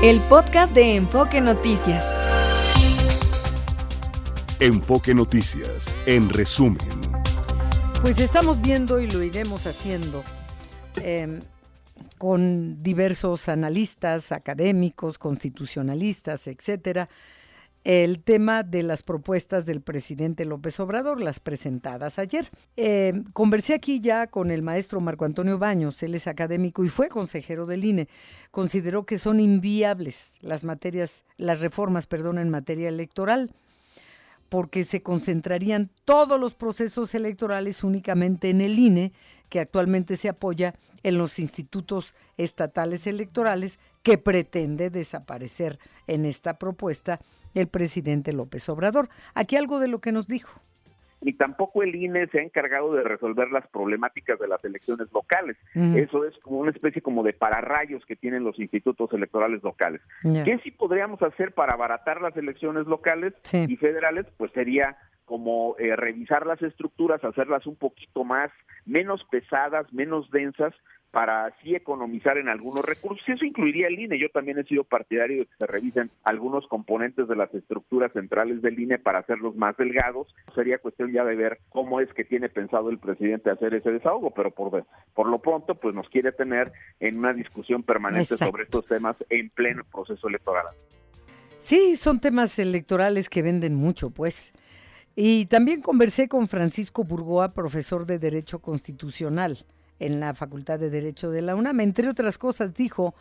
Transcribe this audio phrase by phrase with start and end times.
[0.00, 2.06] El podcast de Enfoque Noticias.
[4.60, 6.78] Enfoque Noticias, en resumen.
[8.00, 10.22] Pues estamos viendo y lo iremos haciendo
[11.02, 11.40] em,
[12.16, 17.08] con diversos analistas, académicos, constitucionalistas, etcétera,
[17.84, 22.50] el tema de las propuestas del presidente López Obrador, las presentadas ayer.
[22.76, 27.08] Eh, conversé aquí ya con el maestro Marco Antonio Baños, él es académico y fue
[27.08, 28.08] consejero del INE.
[28.50, 33.54] Consideró que son inviables las materias, las reformas, perdón, en materia electoral
[34.48, 39.12] porque se concentrarían todos los procesos electorales únicamente en el INE,
[39.48, 47.20] que actualmente se apoya en los institutos estatales electorales, que pretende desaparecer en esta propuesta
[47.54, 49.08] el presidente López Obrador.
[49.34, 50.60] Aquí algo de lo que nos dijo
[51.20, 55.56] ni tampoco el INE se ha encargado de resolver las problemáticas de las elecciones locales.
[55.74, 60.00] Eso es como una especie como de pararrayos que tienen los institutos electorales locales.
[60.22, 64.26] ¿Qué sí podríamos hacer para abaratar las elecciones locales y federales?
[64.36, 68.50] Pues sería como eh, revisar las estructuras, hacerlas un poquito más,
[68.86, 70.74] menos pesadas, menos densas,
[71.10, 73.26] para así economizar en algunos recursos.
[73.28, 74.18] Eso incluiría el INE.
[74.18, 78.60] Yo también he sido partidario de que se revisen algunos componentes de las estructuras centrales
[78.60, 80.34] del INE para hacerlos más delgados.
[80.54, 84.30] Sería cuestión ya de ver cómo es que tiene pensado el presidente hacer ese desahogo,
[84.32, 84.84] pero por,
[85.14, 89.48] por lo pronto pues nos quiere tener en una discusión permanente sobre estos temas en
[89.50, 90.66] pleno proceso electoral.
[91.58, 94.52] Sí, son temas electorales que venden mucho, pues.
[95.16, 99.64] Y también conversé con Francisco Burgoa, profesor de Derecho Constitucional
[99.98, 101.80] en la Facultad de Derecho de la UNAM.
[101.80, 103.14] Entre otras cosas, dijo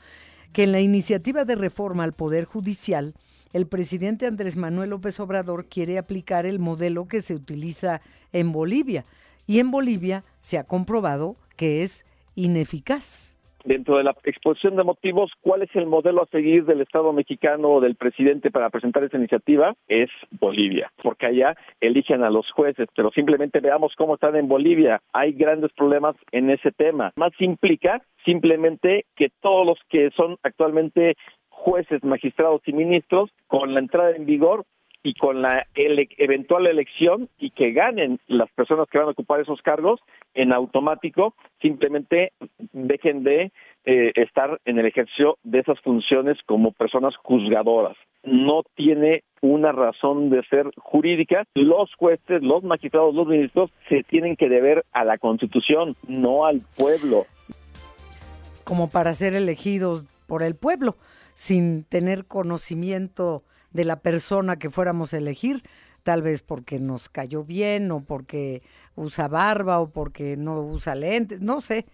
[0.52, 3.14] que en la iniciativa de reforma al Poder Judicial,
[3.53, 8.02] el presidente Andrés Manuel López Obrador quiere aplicar el modelo que se utiliza
[8.34, 9.06] en Bolivia.
[9.45, 15.31] Y en Bolivia se ha comprobado que es ineficaz dentro de la exposición de motivos,
[15.41, 19.17] ¿cuál es el modelo a seguir del Estado mexicano o del presidente para presentar esa
[19.17, 19.75] iniciativa?
[19.88, 25.01] Es Bolivia, porque allá eligen a los jueces, pero simplemente veamos cómo están en Bolivia.
[25.13, 27.12] Hay grandes problemas en ese tema.
[27.16, 31.16] Más implica simplemente que todos los que son actualmente
[31.50, 34.66] jueces, magistrados y ministros, con la entrada en vigor
[35.07, 39.62] y con la eventual elección y que ganen las personas que van a ocupar esos
[39.62, 40.01] cargos
[40.34, 42.34] en automático, simplemente
[42.73, 43.53] dejen de
[43.85, 47.95] eh, estar en el ejercicio de esas funciones como personas juzgadoras.
[48.23, 51.45] No tiene una razón de ser jurídica.
[51.53, 56.59] Los jueces, los magistrados, los ministros se tienen que deber a la Constitución, no al
[56.78, 57.28] pueblo.
[58.66, 60.97] Como para ser elegidos por el pueblo,
[61.34, 63.44] sin tener conocimiento
[63.77, 65.61] de la persona que fuéramos a elegir,
[66.01, 68.63] tal vez porque nos cayó bien o porque
[68.95, 71.85] usa barba o porque no usa lentes, no sé,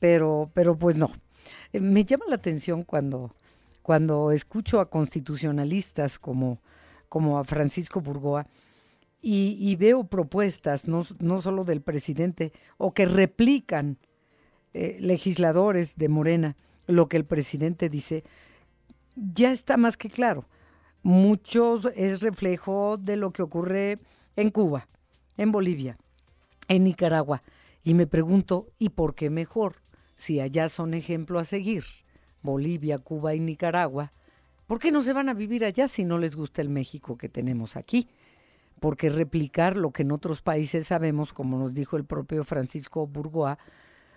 [0.00, 1.12] pero, pero pues no.
[1.72, 3.36] Eh, me llama la atención cuando,
[3.82, 6.58] cuando escucho a constitucionalistas como,
[7.08, 8.48] como a Francisco Burgoa
[9.24, 13.96] y, veo propuestas, no, no, solo del presidente, o que replican
[14.74, 16.56] eh, legisladores de Morena
[16.88, 18.24] lo que el presidente dice,
[19.14, 20.48] ya está más que claro
[21.02, 23.98] muchos es reflejo de lo que ocurre
[24.36, 24.88] en Cuba,
[25.36, 25.98] en Bolivia,
[26.68, 27.42] en Nicaragua.
[27.84, 29.76] Y me pregunto, ¿y por qué mejor?
[30.14, 31.84] Si allá son ejemplo a seguir,
[32.42, 34.12] Bolivia, Cuba y Nicaragua,
[34.66, 37.28] ¿por qué no se van a vivir allá si no les gusta el México que
[37.28, 38.08] tenemos aquí?
[38.78, 43.58] Porque replicar lo que en otros países sabemos, como nos dijo el propio Francisco Burgoa,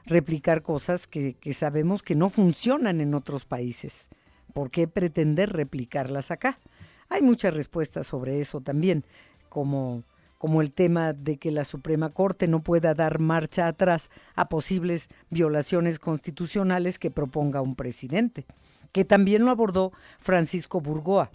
[0.05, 4.09] replicar cosas que, que sabemos que no funcionan en otros países.
[4.53, 6.59] ¿Por qué pretender replicarlas acá?
[7.09, 9.03] Hay muchas respuestas sobre eso también,
[9.49, 10.03] como,
[10.37, 15.09] como el tema de que la Suprema Corte no pueda dar marcha atrás a posibles
[15.29, 18.45] violaciones constitucionales que proponga un presidente,
[18.91, 21.31] que también lo abordó Francisco Burgoa.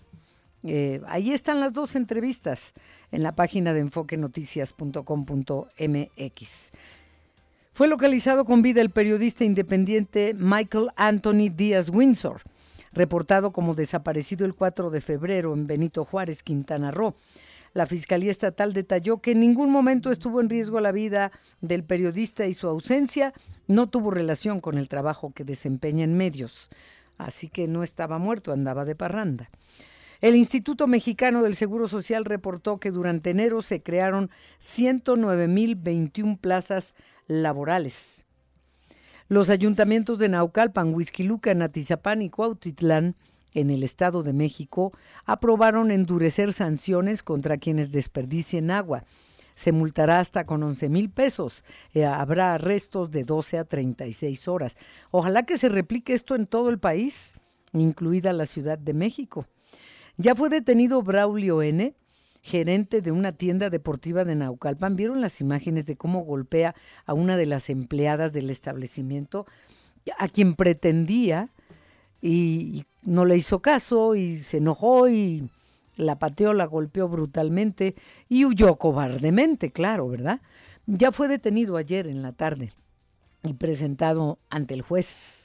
[0.62, 2.74] Eh, ahí están las dos entrevistas
[3.12, 6.72] en la página de enfoquenoticias.com.mx.
[7.72, 12.42] Fue localizado con vida el periodista independiente Michael Anthony Díaz Windsor
[12.92, 17.14] reportado como desaparecido el 4 de febrero en Benito Juárez, Quintana Roo.
[17.72, 21.30] La Fiscalía Estatal detalló que en ningún momento estuvo en riesgo la vida
[21.60, 23.32] del periodista y su ausencia
[23.68, 26.68] no tuvo relación con el trabajo que desempeña en medios.
[27.16, 29.50] Así que no estaba muerto, andaba de parranda.
[30.20, 34.30] El Instituto Mexicano del Seguro Social reportó que durante enero se crearon
[34.60, 36.94] 109.021 plazas
[37.26, 38.26] laborales.
[39.30, 43.14] Los ayuntamientos de Naucalpan, Huizquilucan, Atizapán y Cuautitlán
[43.54, 44.92] en el Estado de México
[45.24, 49.04] aprobaron endurecer sanciones contra quienes desperdicien agua.
[49.54, 51.62] Se multará hasta con 11 mil pesos.
[51.94, 54.76] Eh, habrá arrestos de 12 a 36 horas.
[55.12, 57.36] Ojalá que se replique esto en todo el país.
[57.72, 59.46] incluida la Ciudad de México.
[60.16, 61.94] Ya fue detenido Braulio N.,
[62.42, 64.96] gerente de una tienda deportiva de Naucalpan.
[64.96, 66.74] ¿Vieron las imágenes de cómo golpea
[67.06, 69.46] a una de las empleadas del establecimiento,
[70.18, 71.50] a quien pretendía
[72.22, 75.48] y, no le hizo caso y se enojó y
[75.96, 77.94] la pateó, la golpeó brutalmente
[78.28, 80.40] y huyó cobardemente, claro, ¿verdad?
[80.86, 82.72] Ya fue detenido ayer en la tarde
[83.42, 85.39] y presentado ante el juez.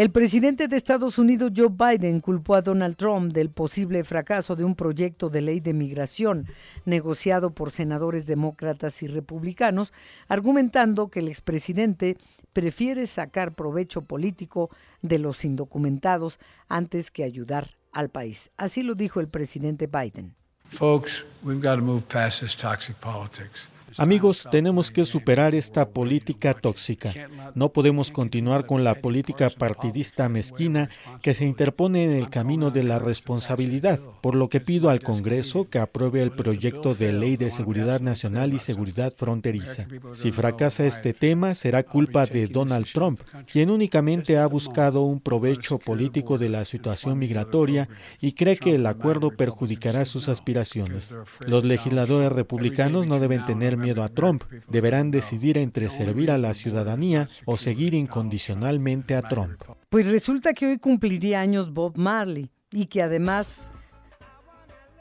[0.00, 4.64] El presidente de Estados Unidos, Joe Biden, culpó a Donald Trump del posible fracaso de
[4.64, 6.46] un proyecto de ley de migración
[6.86, 9.92] negociado por senadores demócratas y republicanos,
[10.26, 12.16] argumentando que el expresidente
[12.54, 14.70] prefiere sacar provecho político
[15.02, 18.50] de los indocumentados antes que ayudar al país.
[18.56, 20.34] Así lo dijo el presidente Biden.
[20.70, 23.68] Folks, we've got to move past this toxic politics.
[23.96, 27.12] Amigos, tenemos que superar esta política tóxica.
[27.54, 30.88] No podemos continuar con la política partidista mezquina
[31.22, 35.68] que se interpone en el camino de la responsabilidad, por lo que pido al Congreso
[35.68, 39.86] que apruebe el proyecto de ley de seguridad nacional y seguridad fronteriza.
[40.12, 43.20] Si fracasa este tema, será culpa de Donald Trump,
[43.50, 47.88] quien únicamente ha buscado un provecho político de la situación migratoria
[48.20, 51.16] y cree que el acuerdo perjudicará sus aspiraciones.
[51.40, 54.44] Los legisladores republicanos no deben tener miedo a Trump.
[54.68, 59.60] Deberán decidir entre servir a la ciudadanía o seguir incondicionalmente a Trump.
[59.88, 63.66] Pues resulta que hoy cumpliría años Bob Marley y que además...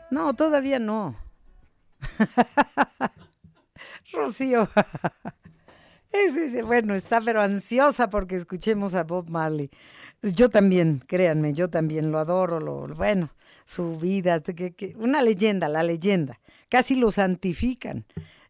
[0.10, 1.16] No, todavía no.
[4.14, 4.68] Rocío.
[6.66, 9.70] bueno, está pero ansiosa porque escuchemos a Bob Marley.
[10.22, 13.30] Yo también, créanme, yo también lo adoro, lo, bueno,
[13.66, 14.42] su vida,
[14.96, 16.40] una leyenda, la leyenda.
[16.70, 18.06] Casi lo santifican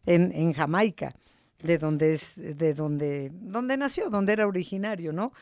[0.06, 1.14] en, en Jamaica,
[1.62, 5.32] de donde es, de donde, donde nació, donde era originario, ¿no?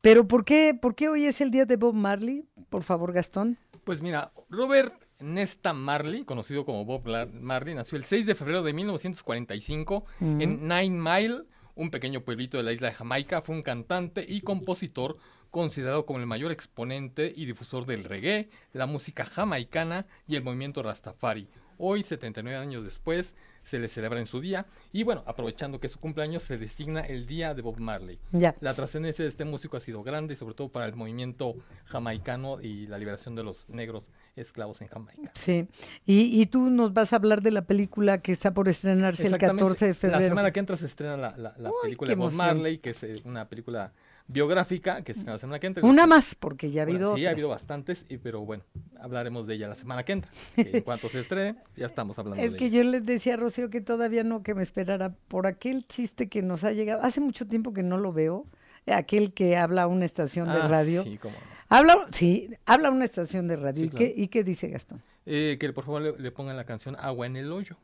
[0.00, 2.44] Pero ¿por qué, ¿por qué hoy es el día de Bob Marley?
[2.70, 3.58] Por favor, Gastón.
[3.84, 7.02] Pues mira, Robert Nesta Marley, conocido como Bob
[7.32, 11.42] Marley, nació el 6 de febrero de 1945 en Nine Mile,
[11.74, 13.42] un pequeño pueblito de la isla de Jamaica.
[13.42, 15.16] Fue un cantante y compositor
[15.50, 20.82] considerado como el mayor exponente y difusor del reggae, la música jamaicana y el movimiento
[20.82, 21.48] Rastafari.
[21.78, 23.34] Hoy, 79 años después,
[23.68, 24.66] se le celebra en su día.
[24.92, 28.18] Y bueno, aprovechando que es su cumpleaños, se designa el Día de Bob Marley.
[28.32, 28.56] Ya.
[28.60, 31.54] La trascendencia de este músico ha sido grande, sobre todo para el movimiento
[31.84, 35.30] jamaicano y la liberación de los negros esclavos en Jamaica.
[35.34, 35.68] Sí,
[36.06, 39.86] y, tú nos vas a hablar de la película que está por estrenarse el 14
[39.88, 40.20] de febrero.
[40.20, 43.48] La semana que entra se estrena la, película de Bob Marley, que es eh, una
[43.48, 43.92] película
[44.28, 45.84] biográfica que se la semana que entra.
[45.84, 47.16] Una más, porque ya ha habido.
[47.16, 48.62] sí, ha habido bastantes, y, pero bueno,
[49.00, 50.30] hablaremos de ella la semana que entra.
[50.56, 53.80] en cuanto se estrene, ya estamos hablando es que yo les decía a Rocío que
[53.80, 57.02] todavía no, que me esperara por aquel chiste que nos ha llegado.
[57.02, 58.46] Hace mucho tiempo que no lo veo.
[58.86, 61.04] Aquel que habla a una estación de ah, radio.
[61.04, 61.34] Sí, cómo
[61.68, 63.84] Habla, sí, habla una estación de radio.
[63.84, 65.02] ¿Y, qué, ¿Y qué dice Gastón?
[65.26, 67.76] Eh, que por favor le, pongan la canción Agua en el hoyo.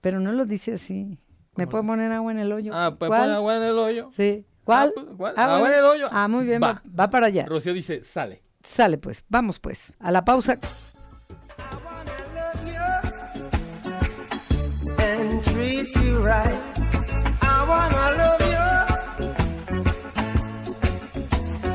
[0.00, 1.18] Pero no lo dice así.
[1.56, 2.72] ¿Me puede poner agua en el hoyo?
[2.74, 4.10] Ah, ¿puede poner agua en el hoyo?
[4.16, 4.46] Sí.
[4.64, 4.92] ¿Cuál?
[4.96, 6.08] Ah, pues, ah, en el hoyo.
[6.10, 6.82] Ah, muy bien, va.
[6.98, 7.10] va.
[7.10, 7.46] para allá.
[7.46, 8.42] Rocío dice, sale.
[8.62, 10.58] Sale pues, vamos pues, a la pausa.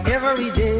[0.09, 0.76] Every day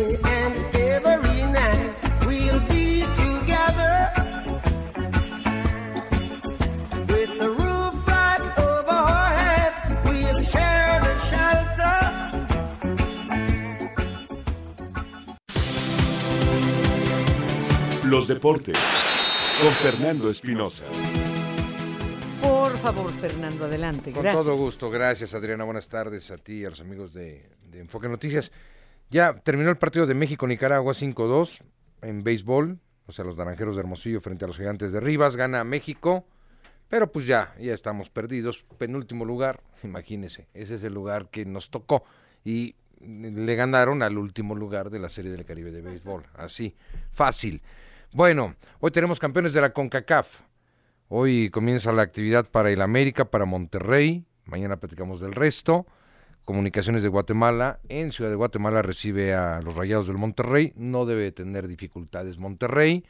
[18.17, 18.75] Los deportes
[19.61, 20.85] con Fernando Espinosa.
[22.41, 24.11] Por favor, Fernando, adelante.
[24.11, 25.65] Con todo gusto, gracias Adriana.
[25.65, 28.51] Buenas tardes a ti y a los amigos de, Enfoque Noticias.
[29.11, 31.59] Ya terminó el partido de México-Nicaragua 5-2
[32.01, 35.35] en béisbol, o sea, los naranjeros de Hermosillo frente a los gigantes de Rivas.
[35.35, 36.25] Gana México,
[36.87, 38.65] pero pues ya, ya estamos perdidos.
[38.79, 42.03] Penúltimo lugar, imagínese, ese es el lugar que nos tocó.
[42.43, 46.23] Y le ganaron al último lugar de la Serie del Caribe de Béisbol.
[46.33, 46.75] Así,
[47.11, 47.61] fácil.
[48.13, 50.39] Bueno, hoy tenemos campeones de la CONCACAF.
[51.09, 54.25] Hoy comienza la actividad para el América, para Monterrey.
[54.45, 55.85] Mañana platicamos del resto.
[56.45, 57.81] Comunicaciones de Guatemala.
[57.89, 60.71] En Ciudad de Guatemala recibe a los Rayados del Monterrey.
[60.77, 63.05] No debe tener dificultades Monterrey.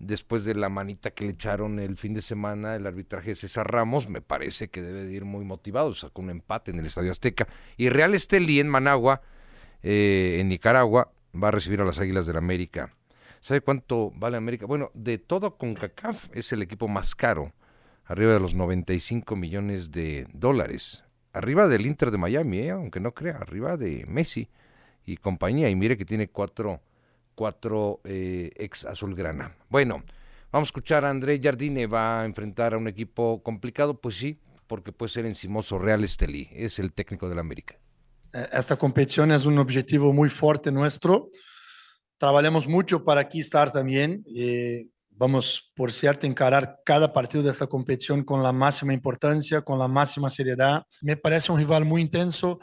[0.00, 3.70] Después de la manita que le echaron el fin de semana, el arbitraje de César
[3.70, 5.94] Ramos, me parece que debe de ir muy motivado.
[5.94, 7.46] Sacó un empate en el Estadio Azteca.
[7.76, 9.22] Y Real Estelí en Managua,
[9.84, 12.92] eh, en Nicaragua, va a recibir a las Águilas del América.
[13.42, 14.66] ¿Sabe cuánto vale América?
[14.66, 17.52] Bueno, de todo CONCACAF es el equipo más caro,
[18.04, 21.02] arriba de los 95 millones de dólares.
[21.32, 22.70] Arriba del Inter de Miami, ¿eh?
[22.70, 24.48] aunque no crea, arriba de Messi
[25.04, 25.68] y compañía.
[25.68, 26.82] Y mire que tiene cuatro
[27.34, 29.56] cuatro eh, ex azulgrana.
[29.68, 30.04] Bueno,
[30.52, 34.38] vamos a escuchar a André Jardine, va a enfrentar a un equipo complicado, pues sí,
[34.68, 37.74] porque puede ser encimoso Real Estelí, es el técnico del América.
[38.32, 41.30] Eh, esta competición es un objetivo muy fuerte nuestro.
[42.22, 44.24] Trabajamos mucho para aquí estar también.
[44.32, 49.76] Eh, vamos, por cierto, encarar cada partido de esta competición con la máxima importancia, con
[49.76, 50.84] la máxima seriedad.
[51.00, 52.60] Me parece un rival muy intenso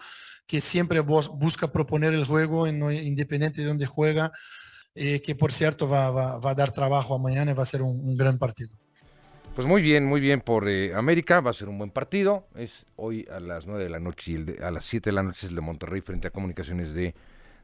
[0.47, 4.31] que siempre busca proponer el juego independiente de dónde juega,
[4.95, 8.15] eh, que por cierto va, va, a dar trabajo mañana y va a ser un,
[8.15, 8.71] gran partido.
[9.55, 12.47] Pues muy bien, muy bien por eh, América, va a ser un buen partido.
[12.55, 15.23] Es hoy a las 9 de la noche y el a las 7 de la
[15.23, 17.13] noche es el de Monterrey frente a Comunicaciones de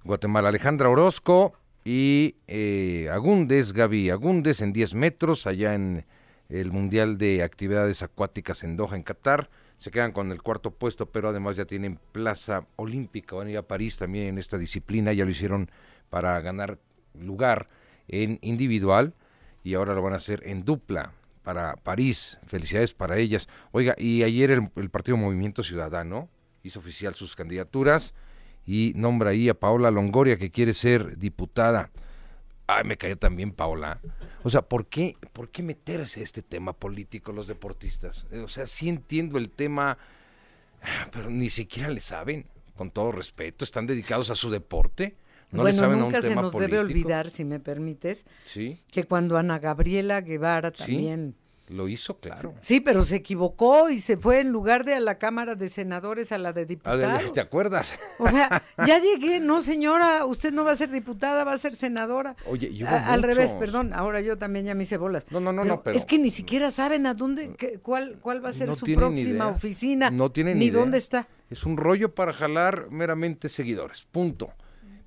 [0.04, 0.50] Guatemala.
[0.50, 1.54] Alejandra Orozco
[1.86, 6.04] y eh, Agúndez, Gaby Agúndez en 10 metros allá en
[6.50, 11.12] el Mundial de Actividades Acuáticas en Doha, en Qatar se quedan con el cuarto puesto,
[11.12, 15.13] pero además ya tienen plaza olímpica, van a ir a París también en esta disciplina,
[15.13, 15.70] ya lo hicieron
[16.10, 16.80] para ganar
[17.13, 17.70] lugar
[18.08, 19.13] en individual
[19.63, 21.12] y ahora lo van a hacer en dupla
[21.44, 22.39] para París.
[22.48, 23.48] Felicidades para ellas.
[23.72, 26.30] Oiga, y ayer el, el Partido Movimiento Ciudadano
[26.63, 28.13] hizo oficial sus candidaturas
[28.65, 31.91] y nombra ahí a Paola Longoria que quiere ser diputada.
[32.67, 34.00] Ay, me cayó también Paola.
[34.43, 38.25] O sea, ¿por qué, ¿por qué meterse a este tema político los deportistas?
[38.31, 39.98] Eh, o sea, sí entiendo el tema,
[41.12, 45.15] pero ni siquiera le saben, con todo respeto, están dedicados a su deporte.
[45.51, 46.75] No bueno, le saben nunca a un se tema nos político.
[46.77, 51.34] debe olvidar, si me permites, Sí, que cuando Ana Gabriela Guevara Sí.
[51.67, 52.53] Lo hizo, claro.
[52.60, 56.31] Sí, pero se equivocó y se fue en lugar de a la Cámara de Senadores
[56.31, 57.31] a la de diputados.
[57.31, 57.93] ¿Te acuerdas?
[58.19, 61.75] O sea, ya llegué, no señora, usted no va a ser diputada, va a ser
[61.75, 62.36] senadora.
[62.45, 65.25] Oye, y hubo A- Al revés, perdón, ahora yo también ya me hice bolas.
[65.31, 68.43] No, no, no, no, pero- Es que ni siquiera saben a dónde, qué- cuál, cuál
[68.45, 70.79] va a ser No su próxima oficina, No tienen ni idea.
[70.79, 71.27] dónde está.
[71.50, 74.51] Es un rollo para jalar meramente seguidores, punto.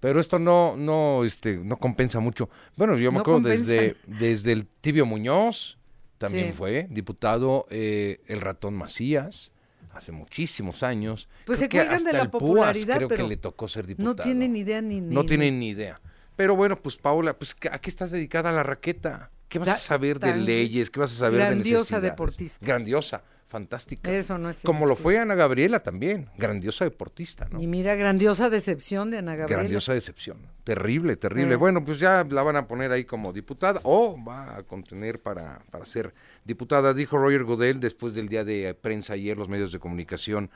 [0.00, 2.48] Pero esto no, no, este, no compensa mucho.
[2.76, 5.77] Bueno, yo me No acuerdo desde, desde el Tibio Muñoz,
[6.18, 6.52] también Sí.
[6.52, 9.52] fue diputado, eh, el ratón Macías,
[9.92, 11.28] hace muchísimos años.
[11.46, 13.86] Pues Creo se que hasta de la el Púas popularidad, creo que le tocó ser
[13.86, 14.14] diputado.
[14.16, 16.00] No tienen ni idea ni, ni No tienen ni idea.
[16.36, 19.30] Pero bueno, pues Paula, pues ¿a qué estás dedicada a la raqueta?
[19.48, 20.90] ¿Qué vas a saber de leyes?
[20.90, 22.10] ¿Qué vas a saber de grandiosa necesidades?
[22.10, 22.66] deportista.
[22.66, 24.12] Grandiosa, fantástica.
[24.12, 27.60] Eso no es Como lo fue Ana Gabriela también, grandiosa deportista, ¿no?
[27.60, 29.62] Y mira, grandiosa decepción de Ana Gabriela.
[29.62, 30.38] Grandiosa decepción.
[30.64, 31.54] Terrible, terrible.
[31.54, 31.56] Eh.
[31.56, 35.60] Bueno, pues ya la van a poner ahí como diputada o va a contener para,
[35.70, 36.12] para ser
[36.44, 40.50] diputada, dijo Roger Godel después del día de prensa ayer, los medios de comunicación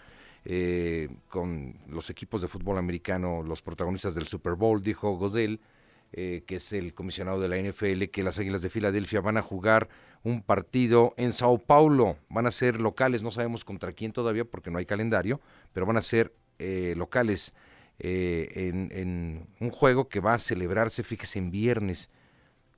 [0.45, 5.61] eh, con los equipos de fútbol americano, los protagonistas del Super Bowl, dijo Godel,
[6.13, 9.43] eh, que es el comisionado de la NFL, que las Águilas de Filadelfia van a
[9.43, 9.89] jugar
[10.25, 12.17] un partido en Sao Paulo.
[12.29, 15.41] Van a ser locales, no sabemos contra quién todavía porque no hay calendario,
[15.73, 17.55] pero van a ser eh, locales
[17.99, 22.11] eh, en, en un juego que va a celebrarse, fíjese, en viernes.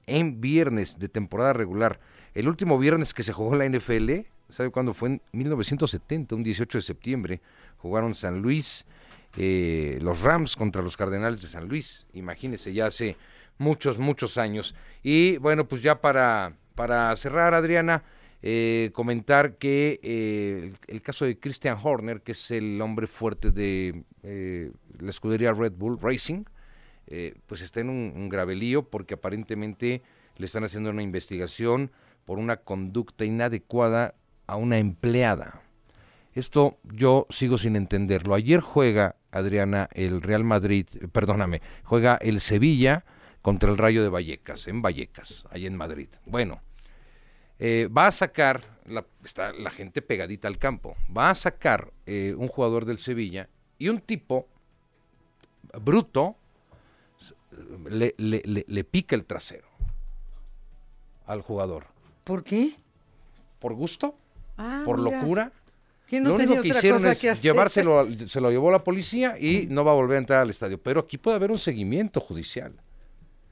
[0.07, 2.01] En viernes de temporada regular.
[2.35, 4.11] El último viernes que se jugó la NFL,
[4.49, 5.09] ¿sabe cuándo fue?
[5.11, 7.41] En 1970, un 18 de septiembre.
[7.79, 8.87] Jugaron San Luis,
[9.37, 12.07] eh, los Rams contra los Cardenales de San Luis.
[12.13, 13.17] Imagínese, ya hace
[13.59, 14.75] muchos, muchos años.
[15.03, 18.05] Y bueno, pues ya para, para cerrar, Adriana,
[18.43, 24.05] eh, comentar que eh, el, caso de Christian Horner, que es el hombre fuerte de
[24.23, 26.45] eh, la escudería Red Bull Racing,
[27.47, 30.03] pues está en un, un grave lío porque aparentemente
[30.37, 31.93] le están haciendo una investigación
[32.25, 34.15] por una conducta inadecuada
[34.47, 35.63] a una empleada.
[36.35, 38.35] Esto yo sigo sin entenderlo.
[38.35, 43.05] Ayer juega, Adriana, el Real Madrid, perdóname, juega el Sevilla
[43.45, 46.09] contra el Rayo de Vallecas, en Vallecas, ahí en Madrid.
[46.25, 46.63] Bueno,
[47.59, 52.35] eh, va a sacar, la, está la gente pegadita al campo, va a sacar eh,
[52.39, 54.49] un jugador del Sevilla y un tipo
[55.79, 56.37] bruto
[57.91, 59.69] le, le- le- le pica el trasero
[61.27, 61.85] al jugador.
[62.25, 62.77] ¿Por qué?
[63.59, 64.17] ¿Por gusto?
[64.57, 65.19] Ah, ¿Por mira.
[65.21, 65.53] locura?
[66.07, 69.67] Que no lo único que hicieron es que llevárselo, se lo llevó la policía y
[69.69, 70.79] no va a volver a entrar al estadio.
[70.83, 72.73] Pero aquí puede haber un seguimiento judicial.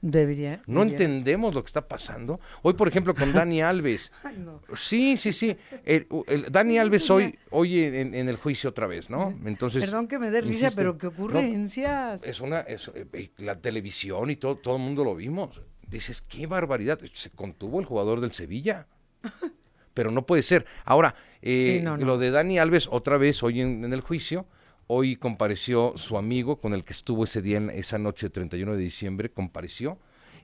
[0.05, 0.61] Debería.
[0.67, 1.05] No debería.
[1.05, 2.41] entendemos lo que está pasando.
[2.61, 4.11] Hoy, por ejemplo, con Dani Alves.
[4.23, 4.61] Ay, no.
[4.75, 5.55] Sí, sí, sí.
[5.85, 9.33] El, el- Dani Alves hoy, hoy en, en el juicio otra vez, ¿no?
[9.45, 9.81] Entonces.
[9.85, 12.21] Perdón que me dé risa, pero qué No, ocurrencias.
[12.23, 15.61] es una, es, eh, la televisión y todo, todo el mundo lo vimos.
[15.87, 16.99] Dices, qué barbaridad.
[17.13, 18.87] Se contuvo el jugador del Sevilla.
[19.93, 20.65] Pero no puede ser.
[20.85, 22.05] Ahora, eh, Sí, no, no.
[22.05, 24.47] lo de Dani Alves, otra vez hoy en, en el juicio,
[24.87, 28.81] hoy compareció su amigo con el que estuvo ese día, en esa noche 31 de
[28.81, 29.97] diciembre, compareció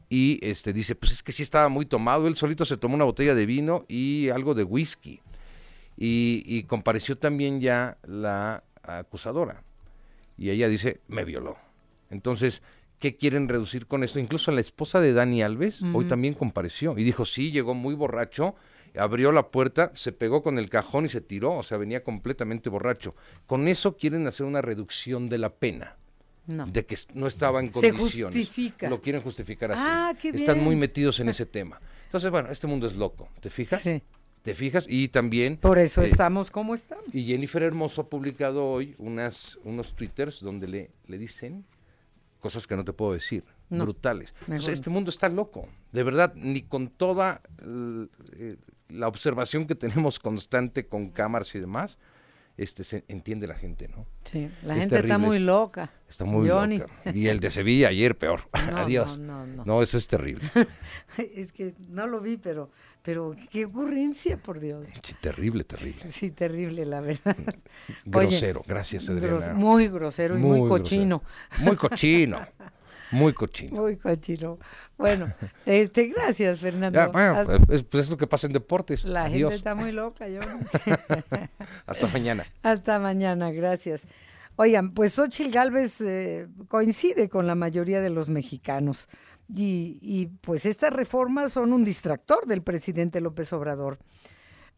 [0.10, 3.06] y este dice, pues es que sí estaba muy tomado, él solito se tomó una
[3.06, 5.22] botella de vino y algo de whisky.
[5.96, 9.64] Y, y compareció también ya la acusadora.
[10.38, 11.58] Y ella dice, me violó.
[12.10, 12.64] Entonces,
[13.00, 14.20] qué quieren reducir con esto.
[14.20, 18.56] Incluso la esposa de Dani Alves hoy también compareció y dijo, sí, llegó muy borracho,
[18.98, 22.70] abrió la puerta, se pegó con el cajón y se tiró, o sea, venía completamente
[22.70, 23.16] borracho.
[23.48, 25.98] Con eso quieren hacer una reducción de la pena.
[26.48, 28.12] De que no estaba en condiciones.
[28.12, 28.90] Se justifica.
[28.90, 29.82] Lo quieren justificar así.
[29.86, 31.80] Ah, Están muy metidos en ese tema.
[32.06, 33.82] Entonces, bueno, este mundo es loco, ¿te fijas?
[33.84, 34.02] Sí.
[34.42, 34.86] ¿Te fijas?
[34.90, 35.58] Y también...
[35.58, 37.06] Por eso eh, estamos como estamos.
[37.14, 41.66] Y Jennifer Hermoso ha publicado hoy unas, unos twitters donde le, le dicen
[42.40, 44.34] cosas que no te puedo decir, brutales.
[44.42, 48.56] Entonces, este mundo está loco, de verdad, ni con toda eh,
[48.90, 51.98] la observación que tenemos constante con cámaras y demás,
[52.58, 54.06] este se entiende la gente, ¿no?
[54.30, 55.92] Sí, la gente está muy loca.
[56.10, 56.88] Está muy loca.
[57.14, 58.42] Y el de Sevilla ayer peor.
[58.76, 59.18] Adiós.
[59.18, 59.66] No, no, no.
[59.66, 60.44] No, eso es terrible.
[61.18, 62.70] es que no lo vi, pero
[63.02, 64.90] pero qué ocurrencia, por Dios.
[65.02, 66.06] Sí, terrible, terrible.
[66.08, 67.38] Sí, terrible, la verdad.
[68.06, 69.54] grosero, gracias, Adriana.
[69.54, 71.24] muy grosero y muy, cochino.
[71.60, 72.46] Muy cochino.
[73.12, 73.82] Muy cochino.
[73.82, 74.60] Muy cochino.
[74.98, 75.28] Bueno,
[75.66, 77.12] este, gracias, Fernando.
[77.12, 79.04] pues, pues, es lo que pasa en deportes.
[79.04, 80.42] La gente está muy loca, yo.
[81.86, 82.46] Hasta mañana.
[82.64, 84.04] Hasta mañana, gracias.
[84.56, 89.08] Oigan, pues Xochitl Galvez eh, coincide con la mayoría de los mexicanos.
[89.56, 93.98] Y, pues estas reformas son un distractor del presidente López Obrador.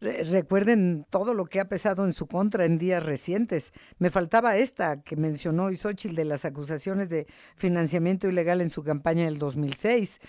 [0.02, 3.72] Recuerden todo lo que ha pesado en su contra en días recientes.
[3.98, 9.24] Me faltaba esta que mencionó Isochil de las acusaciones de financiamiento ilegal en su campaña
[9.24, 10.20] del 2006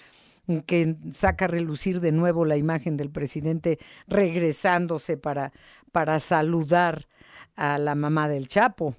[0.65, 5.53] que saca a relucir de nuevo la imagen del presidente regresándose para,
[5.91, 7.07] para saludar
[7.55, 8.95] a la mamá del Chapo.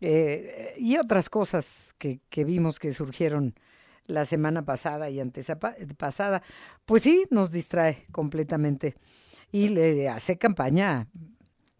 [0.00, 3.54] Eh, y otras cosas que, que vimos que surgieron
[4.06, 5.50] la semana pasada y antes
[5.96, 6.42] pasada,
[6.84, 8.94] pues sí, nos distrae completamente
[9.52, 11.08] y le hace campaña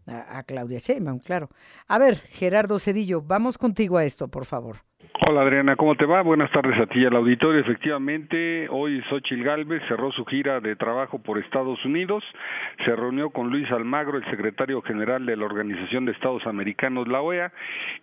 [0.05, 1.49] a, Claudia Sheinbaum, claro.
[1.87, 4.83] A ver, Gerardo Cedillo, vamos contigo a esto, por favor.
[5.29, 6.21] Hola Adriana, ¿cómo te va?
[6.21, 7.59] Buenas tardes a ti y al auditorio.
[7.59, 12.23] Efectivamente, hoy Xochil Gálvez cerró su gira de trabajo por Estados Unidos,
[12.85, 17.21] se reunió con Luis Almagro, el secretario general de la Organización de Estados Americanos, la
[17.21, 17.51] OEA,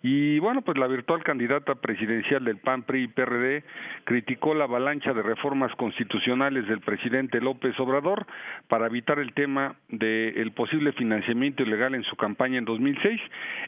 [0.03, 3.63] y bueno, pues la virtual candidata presidencial del PAN, PRI y PRD
[4.03, 8.25] criticó la avalancha de reformas constitucionales del presidente López Obrador
[8.67, 13.19] para evitar el tema del posible financiamiento ilegal en su campaña en 2006.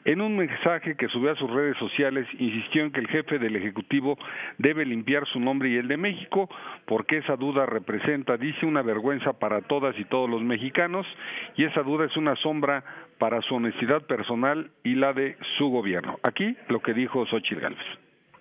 [0.05, 3.55] En un mensaje que subió a sus redes sociales, insistió en que el jefe del
[3.55, 4.17] Ejecutivo
[4.57, 6.49] debe limpiar su nombre y el de México,
[6.85, 11.05] porque esa duda representa, dice, una vergüenza para todas y todos los mexicanos,
[11.55, 12.83] y esa duda es una sombra
[13.17, 16.19] para su honestidad personal y la de su gobierno.
[16.23, 17.87] Aquí lo que dijo Xochitl Gálvez.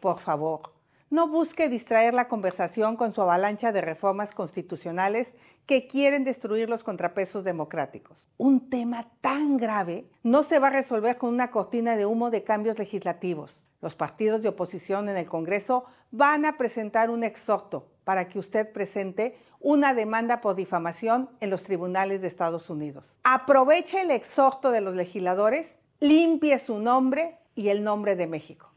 [0.00, 0.60] Por favor,
[1.08, 5.34] no busque distraer la conversación con su avalancha de reformas constitucionales
[5.64, 8.26] que quieren destruir los contrapesos democráticos.
[8.36, 12.44] Un tema tan grave no se va a resolver con una cortina de humo de
[12.44, 13.58] cambios legislativos.
[13.80, 18.72] Los partidos de oposición en el Congreso van a presentar un exhorto para que usted
[18.72, 23.14] presente una demanda por difamación en los tribunales de Estados Unidos.
[23.24, 28.72] Aproveche el exhorto de los legisladores, limpie su nombre y el nombre de México.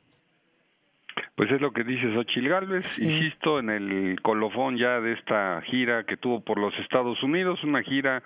[1.36, 6.06] Pues es lo que dice Xochil Gálvez, insisto, en el colofón ya de esta gira
[6.06, 8.24] que tuvo por los Estados Unidos, una gira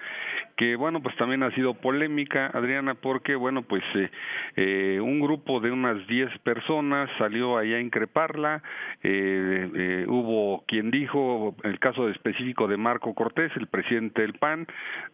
[0.63, 4.10] que, bueno, pues también ha sido polémica, Adriana, porque, bueno, pues eh,
[4.56, 8.63] eh un grupo de unas 10 personas salió allá a increparla,
[9.04, 14.65] eh, eh, hubo quien dijo, el caso específico de Marco Cortés, el presidente del PAN,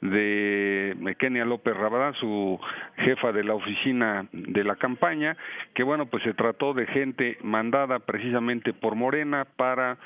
[0.01, 2.59] de Kenia López Rabadán, su
[2.97, 5.35] jefa de la oficina de la campaña,
[5.73, 9.97] que, bueno, pues se trató de gente mandada precisamente por Morena para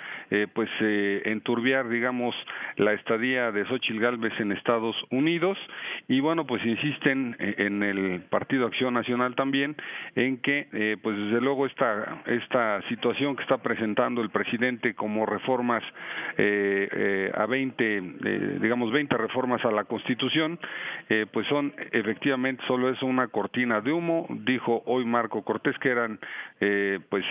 [0.53, 2.33] pues enturbiar digamos
[2.77, 5.32] la estadía de Xochitl Galvez en Estados Unidos
[6.07, 9.75] y bueno pues insisten eh, en el Partido Acción Nacional también
[10.15, 15.83] en que pues desde luego esta esta situación que está presentando el presidente como reformas
[16.37, 18.01] a 20
[18.61, 20.59] digamos 20 reformas a la Constitución
[21.31, 26.19] pues son efectivamente solo es una cortina de humo dijo hoy Marco Cortés que eran
[27.09, 27.25] pues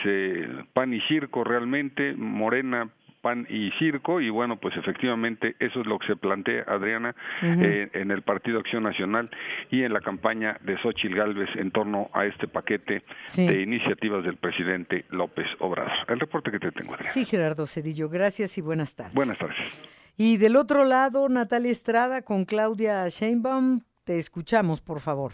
[0.73, 2.89] pan y circo realmente, Morena,
[3.23, 7.89] pan y circo y bueno pues efectivamente eso es lo que se plantea Adriana eh,
[7.95, 9.31] en el Partido Acción Nacional
[9.71, 13.03] y en la campaña de Xochil Gálvez en torno a este paquete
[13.37, 15.93] de iniciativas del presidente López Obrador.
[16.09, 16.95] El reporte que te tengo.
[16.95, 17.11] Adriana.
[17.11, 19.15] Sí, Gerardo Cedillo, gracias y buenas tardes.
[19.15, 19.57] Buenas tardes.
[20.17, 25.33] Y del otro lado, Natalia Estrada con Claudia Sheinbaum, te escuchamos, por favor.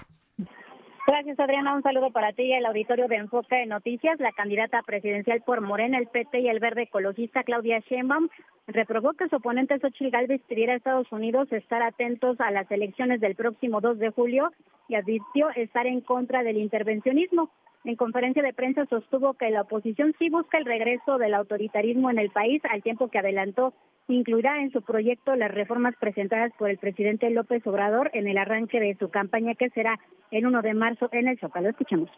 [1.11, 1.75] Gracias, Adriana.
[1.75, 4.21] Un saludo para ti y el auditorio de Enfoque de Noticias.
[4.21, 8.29] La candidata presidencial por Morena, el PT y el Verde Ecologista, Claudia Sheinbaum,
[8.67, 13.23] reprobó que su oponente Xochitl Gálvez pidiera a Estados Unidos estar atentos a las elecciones
[13.23, 14.53] del próximo 2 de julio
[14.87, 17.49] y advirtió estar en contra del intervencionismo.
[17.89, 22.19] En conferencia de prensa sostuvo que la oposición sí busca el regreso del autoritarismo en
[22.19, 23.73] el país, al tiempo que adelantó
[24.09, 28.79] incluirá en su proyecto las reformas presentadas por el presidente López Obrador en el arranque
[28.79, 29.99] de su campaña que será
[30.31, 31.71] el 1 de marzo en el Zócalo.
[31.71, 32.11] Escuchemos.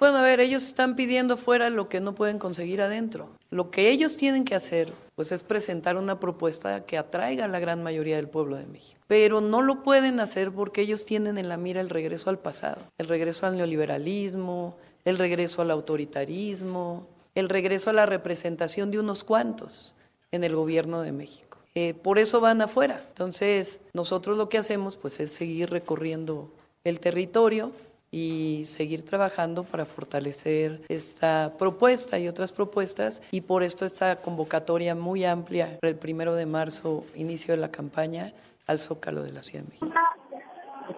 [0.00, 3.30] Bueno, a ver, ellos están pidiendo fuera lo que no pueden conseguir adentro.
[3.50, 7.58] Lo que ellos tienen que hacer, pues es presentar una propuesta que atraiga a la
[7.58, 9.00] gran mayoría del pueblo de México.
[9.08, 12.82] Pero no lo pueden hacer porque ellos tienen en la mira el regreso al pasado,
[12.96, 14.76] el regreso al neoliberalismo,
[15.08, 19.94] el regreso al autoritarismo, el regreso a la representación de unos cuantos
[20.32, 21.58] en el gobierno de México.
[21.74, 23.00] Eh, por eso van afuera.
[23.08, 26.50] Entonces, nosotros lo que hacemos pues es seguir recorriendo
[26.84, 27.72] el territorio
[28.10, 34.94] y seguir trabajando para fortalecer esta propuesta y otras propuestas y por esto esta convocatoria
[34.94, 38.32] muy amplia el primero de marzo, inicio de la campaña
[38.66, 39.92] al Zócalo de la Ciudad de México.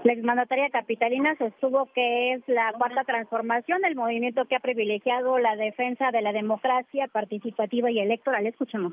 [0.04, 5.56] La exmandataria capitalina sostuvo que es la cuarta transformación del movimiento que ha privilegiado la
[5.56, 8.46] defensa de la democracia participativa y electoral.
[8.46, 8.92] Escuchemos.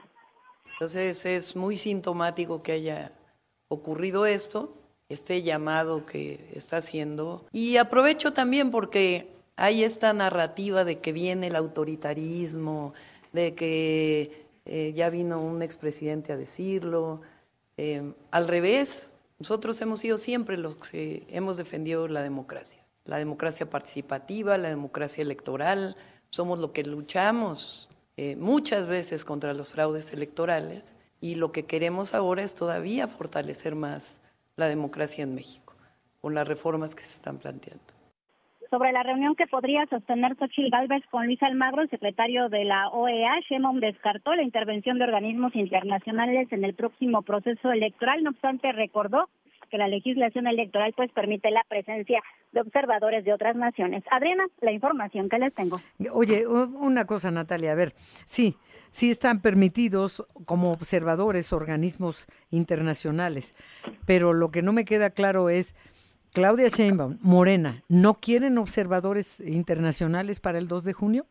[0.73, 3.11] Entonces es muy sintomático que haya
[3.69, 4.73] ocurrido esto
[5.09, 7.45] este llamado que está haciendo.
[7.51, 12.93] Y aprovecho también porque hay esta narrativa de que viene el autoritarismo,
[13.31, 17.21] de que eh, ya vino un expresidente a decirlo.
[17.77, 23.69] Eh, al revés, nosotros hemos sido siempre los que hemos defendido la democracia, la democracia
[23.69, 25.95] participativa, la democracia electoral.
[26.29, 32.13] Somos lo que luchamos eh, muchas veces contra los fraudes electorales y lo que queremos
[32.13, 34.21] ahora es todavía fortalecer más
[34.55, 35.75] la democracia en México,
[36.19, 37.96] con las reformas que se están planteando.
[38.69, 43.39] Sobre la reunión que podría sostener Xochitl Gálvez con Luis Almagro, secretario de la OEA,
[43.49, 48.23] Sheinbaum descartó la intervención de organismos internacionales en el próximo proceso electoral.
[48.23, 49.29] No obstante, recordó
[49.69, 54.03] que la legislación electoral pues permite la presencia de observadores de otras naciones.
[54.11, 55.77] Adriana, la información que les tengo.
[56.11, 57.93] Oye, una cosa, Natalia, a ver,
[58.25, 58.55] sí,
[58.89, 63.55] sí están permitidos como observadores organismos internacionales,
[64.05, 65.75] pero lo que no me queda claro es,
[66.37, 71.25] Claudia Sheinbaum, Morena, ¿no quieren observadores internacionales para el 2 de junio?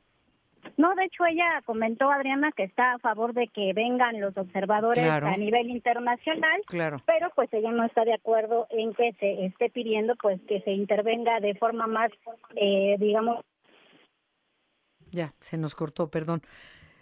[0.76, 5.04] No, de hecho ella comentó, Adriana, que está a favor de que vengan los observadores
[5.08, 7.00] a nivel internacional, claro.
[7.06, 10.72] pero pues ella no está de acuerdo en que se esté pidiendo pues que se
[10.72, 12.10] intervenga de forma más,
[12.56, 13.44] eh, digamos...
[15.12, 16.42] Ya, se nos cortó, perdón.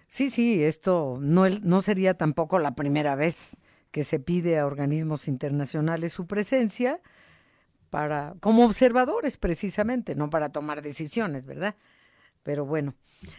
[0.08, 3.58] Sí, sí, esto no, no sería tampoco la primera vez
[3.90, 7.00] que se pide a organismos internacionales su presencia
[8.40, 11.76] como observadores precisamente, no para tomar decisiones, ¿verdad?
[12.42, 12.94] Pero bueno,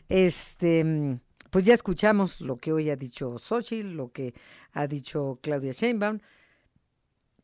[0.09, 4.33] este, pues ya escuchamos lo que hoy ha dicho Xochitl, lo que
[4.73, 6.19] ha dicho Claudia Sheinbaum,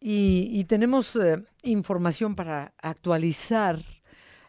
[0.03, 3.79] y, tenemos eh, información para actualizar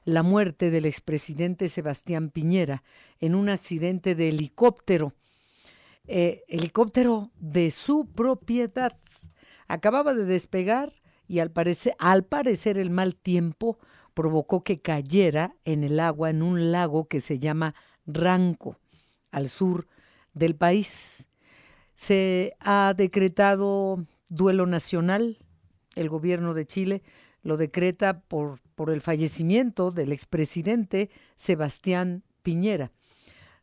[0.06, 2.82] la muerte del expresidente Sebastián Piñera
[3.20, 5.12] en un accidente de helicóptero,
[6.06, 8.94] eh, helicóptero de su propiedad.
[9.68, 10.94] Acababa de despegar
[11.26, 13.78] y al parecer, al parecer el mal tiempo
[14.14, 17.74] provocó que cayera en el agua en un lago que se llama
[18.06, 18.76] Ranco,
[19.30, 19.86] al sur
[20.34, 21.28] del país.
[21.94, 25.38] Se ha decretado duelo nacional.
[25.94, 27.02] El gobierno de Chile
[27.42, 32.92] lo decreta por, por el fallecimiento del expresidente Sebastián Piñera.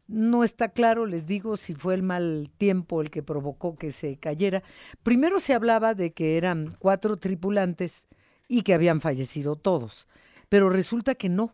[0.10, 4.18] No está claro, les digo, si fue el mal tiempo el que provocó que se
[4.18, 4.64] cayera.
[5.04, 8.08] Primero se hablaba de que eran cuatro tripulantes
[8.48, 10.08] y que habían fallecido todos.
[10.50, 11.54] Pero resulta que no,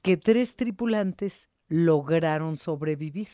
[0.00, 3.30] que tres tripulantes lograron sobrevivir,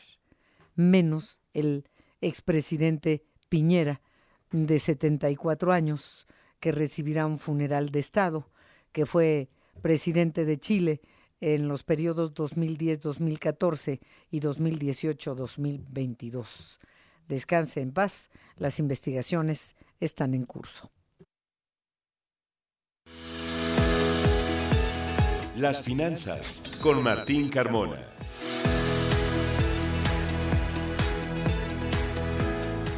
[0.73, 1.87] menos el
[2.19, 4.01] expresidente Piñera,
[4.49, 6.25] de 74 años,
[6.59, 8.49] que recibirá un funeral de Estado,
[8.93, 9.51] que fue
[9.83, 11.01] presidente de Chile
[11.41, 13.99] en los periodos 2010-2014
[14.31, 16.79] y 2018-2022.
[17.27, 20.89] Descanse en paz, las investigaciones están en curso.
[25.55, 28.09] Las finanzas con Martín Carmona.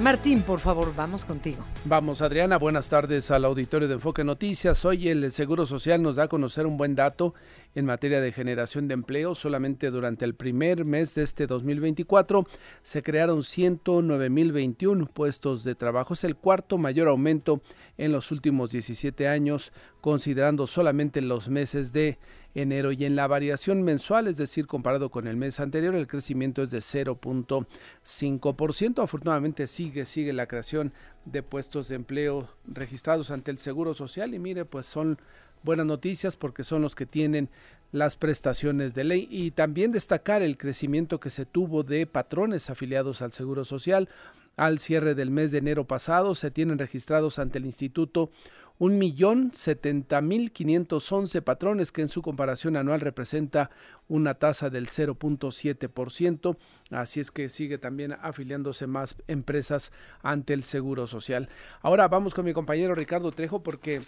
[0.02, 1.64] Martín, por favor, vamos contigo.
[1.86, 4.84] Vamos, Adriana, buenas tardes al auditorio de Enfoque Noticias.
[4.84, 7.36] Hoy el Seguro Social nos da a conocer un buen dato
[7.76, 9.36] en materia de generación de empleo.
[9.36, 12.46] Solamente durante el primer mes de este 2024
[12.84, 16.14] se crearon 109.021 puestos de trabajo.
[16.14, 17.62] Es el cuarto mayor aumento
[17.98, 22.18] en los últimos 17 años, considerando solamente los meses de
[22.54, 26.62] enero y en la variación mensual, es decir, comparado con el mes anterior, el crecimiento
[26.64, 29.04] es de 0.5%.
[29.04, 30.94] Afortunadamente sigue, sigue la creación
[31.26, 35.18] de puestos de empleo registrados ante el Seguro Social y mire, pues son
[35.64, 37.50] buenas noticias porque son los que tienen
[37.92, 43.22] las prestaciones de ley y también destacar el crecimiento que se tuvo de patrones afiliados
[43.22, 44.10] al Seguro Social.
[44.58, 48.32] Al cierre del mes de enero pasado se tienen registrados ante el instituto
[48.82, 53.70] 1.070.511 patrones, que en su comparación anual representa
[54.08, 56.58] una tasa del 0.7%.
[56.90, 59.92] Así es que sigue también afiliándose más empresas
[60.24, 61.48] ante el Seguro Social.
[61.82, 64.02] Ahora vamos con mi compañero Ricardo Trejo porque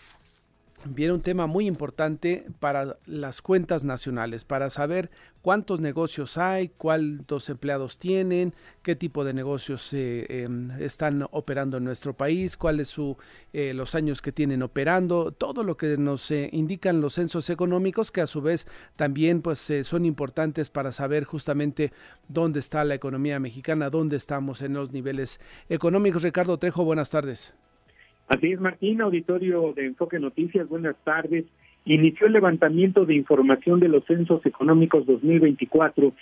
[0.86, 5.10] viene un tema muy importante para las cuentas nacionales, para saber
[5.41, 10.48] cuántos negocios hay, cuántos empleados tienen, qué tipo de negocios eh,
[10.80, 13.17] están operando en nuestro país, cuáles son
[13.52, 18.12] eh, los años que tienen operando, todo lo que nos eh, indican los censos económicos,
[18.12, 21.91] que a su vez también pues son importantes para saber justamente
[22.28, 26.24] dónde está la economía mexicana, dónde estamos en los niveles económicos.
[26.24, 27.54] Ricardo Trejo, buenas tardes.
[28.27, 31.45] Así es, Martín, auditorio de Enfoque Noticias, buenas tardes.
[31.86, 36.13] Inició el levantamiento de información de los censos económicos 2024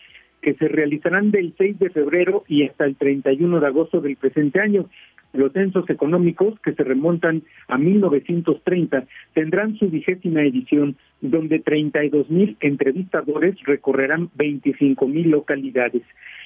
[0.42, 4.60] que se realizarán del 6 de febrero y hasta el 31 de agosto del presente
[4.60, 4.90] año.
[5.34, 12.58] Los censos económicos, que se remontan a 1930, tendrán su vigésima edición, donde 32 mil
[12.60, 16.02] entrevistadores recorrerán 25 mil localidades.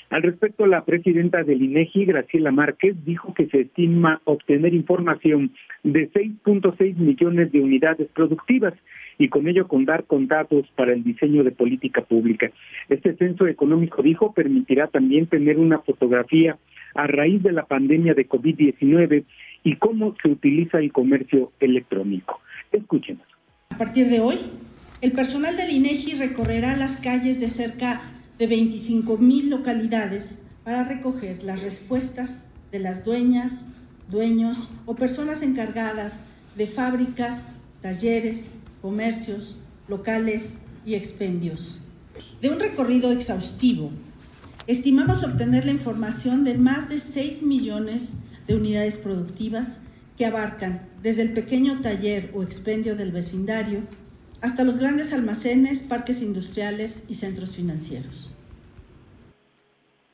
[0.10, 5.52] Al respecto, la presidenta del INEGI, Graciela Márquez, dijo que se estima obtener información
[5.84, 8.74] de 6.6 millones de unidades productivas
[9.18, 12.52] y con ello contar con datos para el diseño de política pública.
[12.90, 16.58] Este censo económico, dijo, permitirá también tener una fotografía
[16.94, 19.24] a raíz de la pandemia de COVID-19
[19.64, 22.42] y cómo se utiliza el comercio electrónico.
[22.72, 23.26] Escuchemos.
[23.70, 24.36] A partir de hoy,
[25.02, 28.02] el personal del INEGI recorrerá las calles de cerca
[28.38, 33.68] de 25 mil localidades para recoger las respuestas de las dueñas,
[34.10, 39.56] dueños o personas encargadas de fábricas, talleres, comercios,
[39.88, 41.80] locales y expendios.
[42.42, 43.92] De un recorrido exhaustivo,
[44.68, 49.82] estimamos obtener la información de más de 6 millones de unidades productivas
[50.18, 53.82] que abarcan desde el pequeño taller o expendio del vecindario
[54.46, 58.32] hasta los grandes almacenes, parques industriales y centros financieros.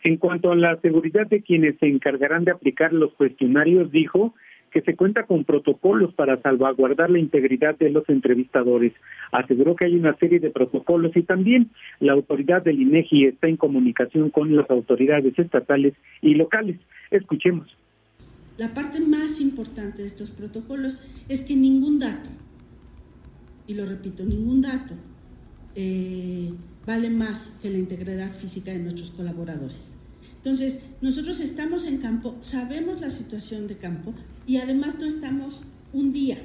[0.03, 4.33] En cuanto a la seguridad de quienes se encargarán de aplicar los cuestionarios, dijo
[4.71, 8.93] que se cuenta con protocolos para salvaguardar la integridad de los entrevistadores.
[9.33, 13.57] Aseguró que hay una serie de protocolos y también la autoridad del INEGI está en
[13.57, 16.79] comunicación con las autoridades estatales y locales.
[17.11, 17.67] Escuchemos.
[18.57, 22.29] La parte más importante de estos protocolos es que ningún dato
[23.71, 24.95] y lo repito, ningún dato
[25.75, 26.53] eh,
[26.85, 29.95] vale más que la integridad física de nuestros colaboradores.
[30.35, 34.13] Entonces, nosotros estamos en campo, sabemos la situación de campo
[34.45, 35.61] y además no estamos
[35.93, 36.37] un día,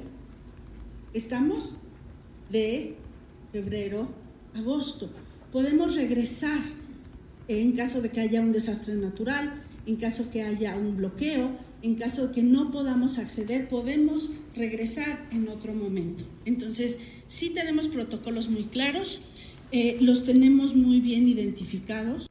[1.14, 1.74] estamos
[2.50, 2.94] de
[3.50, 4.08] febrero,
[4.54, 5.10] agosto.
[5.50, 6.60] Podemos regresar
[7.48, 11.94] en caso de que haya un desastre natural, en caso que haya un bloqueo, en
[11.94, 16.24] caso de que no podamos acceder, podemos regresar en otro momento.
[16.44, 19.30] Entonces, sí tenemos protocolos muy claros,
[19.72, 22.28] eh, los tenemos muy bien identificados.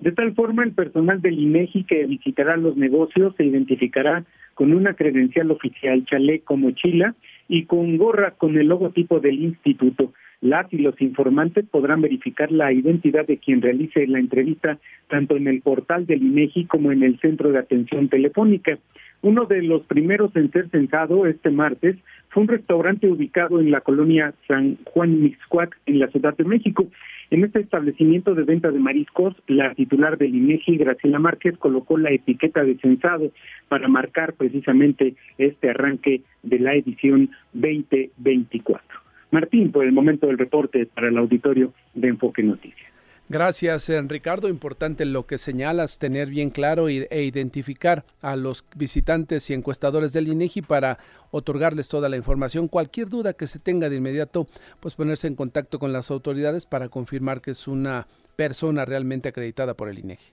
[0.00, 4.94] De tal forma, el personal del INEGI que visitará los negocios se identificará con una
[4.94, 7.14] credencial oficial, chaleco, mochila
[7.48, 10.12] y con gorra con el logotipo del instituto.
[10.44, 14.76] Las y los informantes podrán verificar la identidad de quien realice la entrevista
[15.08, 18.78] tanto en el portal del INEGI como en el centro de atención telefónica.
[19.22, 21.96] Uno de los primeros en ser censado este martes
[22.28, 26.88] fue un restaurante ubicado en la colonia San Juan Mixcuac, en la Ciudad de México.
[27.30, 32.10] En este establecimiento de venta de mariscos, la titular del INEGI, Graciela Márquez, colocó la
[32.10, 33.30] etiqueta de censado
[33.70, 39.03] para marcar precisamente este arranque de la edición 2024.
[39.34, 42.88] Martín, por el momento del reporte para el auditorio de Enfoque Noticias.
[43.28, 44.48] Gracias, eh, Ricardo.
[44.48, 50.28] Importante lo que señalas, tener bien claro e identificar a los visitantes y encuestadores del
[50.28, 50.98] INEGI para
[51.32, 52.68] otorgarles toda la información.
[52.68, 54.46] Cualquier duda que se tenga de inmediato,
[54.80, 59.74] pues ponerse en contacto con las autoridades para confirmar que es una persona realmente acreditada
[59.74, 60.32] por el INEGI.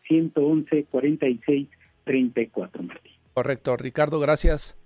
[0.09, 1.69] 111 46
[2.05, 3.13] 34, Martín.
[3.35, 4.77] Correcto, Ricardo, gracias.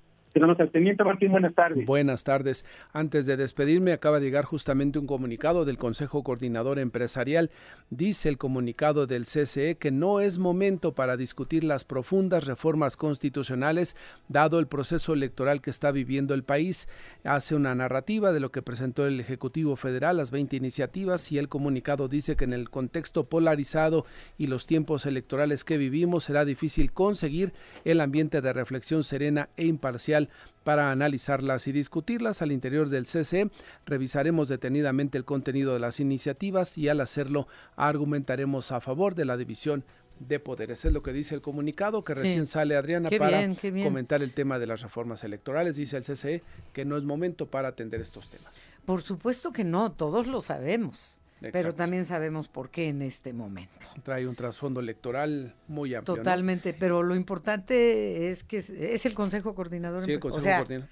[1.31, 1.87] Buenas tardes.
[1.87, 2.64] Buenas tardes.
[2.92, 7.51] Antes de despedirme, acaba de llegar justamente un comunicado del Consejo Coordinador Empresarial.
[7.90, 13.95] Dice el comunicado del CCE que no es momento para discutir las profundas reformas constitucionales,
[14.29, 16.88] dado el proceso electoral que está viviendo el país.
[17.25, 21.49] Hace una narrativa de lo que presentó el Ejecutivo Federal, las 20 iniciativas, y el
[21.49, 24.07] comunicado dice que en el contexto polarizado
[24.38, 27.53] y los tiempos electorales que vivimos será difícil conseguir
[27.85, 30.21] el ambiente de reflexión serena e imparcial
[30.64, 33.50] para analizarlas y discutirlas al interior del CC.
[33.87, 39.37] Revisaremos detenidamente el contenido de las iniciativas y al hacerlo argumentaremos a favor de la
[39.37, 39.85] división
[40.20, 40.85] de poderes.
[40.85, 43.48] Es lo que dice el comunicado que recién sale Adriana para
[43.82, 45.76] comentar el tema de las reformas electorales.
[45.76, 48.52] Dice el CCE que no es momento para atender estos temas.
[48.85, 51.21] Por supuesto que no, todos lo sabemos.
[51.50, 53.72] Pero también sabemos por qué en este momento.
[54.02, 56.16] Trae un trasfondo electoral muy amplio.
[56.16, 60.02] Totalmente, pero lo importante es que es, el Consejo Coordinador.
[60.02, 60.88] Sí, el Consejo Coordinador.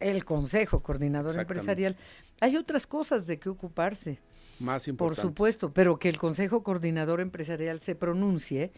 [0.00, 1.96] El Consejo Coordinador Empresarial.
[2.40, 4.20] Hay otras cosas de qué ocuparse.
[4.60, 5.22] Más importantes.
[5.22, 8.72] Por supuesto, pero que el Consejo Coordinador Empresarial se pronuncie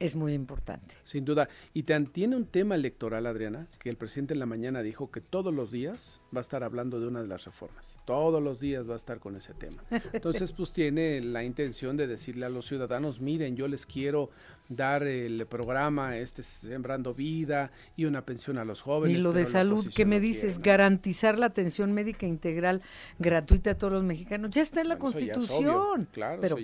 [0.00, 0.96] es muy importante.
[1.04, 1.48] Sin duda.
[1.74, 5.54] Y tiene un tema electoral, Adriana, que el presidente en la mañana dijo que todos
[5.54, 8.00] los días va a estar hablando de una de las reformas.
[8.06, 9.84] Todos los días va a estar con ese tema.
[10.12, 14.30] Entonces, pues tiene la intención de decirle a los ciudadanos, miren, yo les quiero
[14.70, 19.18] dar el programa este Sembrando Vida y una pensión a los jóvenes.
[19.18, 20.60] Y lo de salud, ¿qué me dices?
[20.60, 22.80] Garantizar la atención médica integral
[23.18, 24.50] gratuita a todos los mexicanos.
[24.50, 26.08] Ya está en la Constitución.
[26.12, 26.56] claro, pero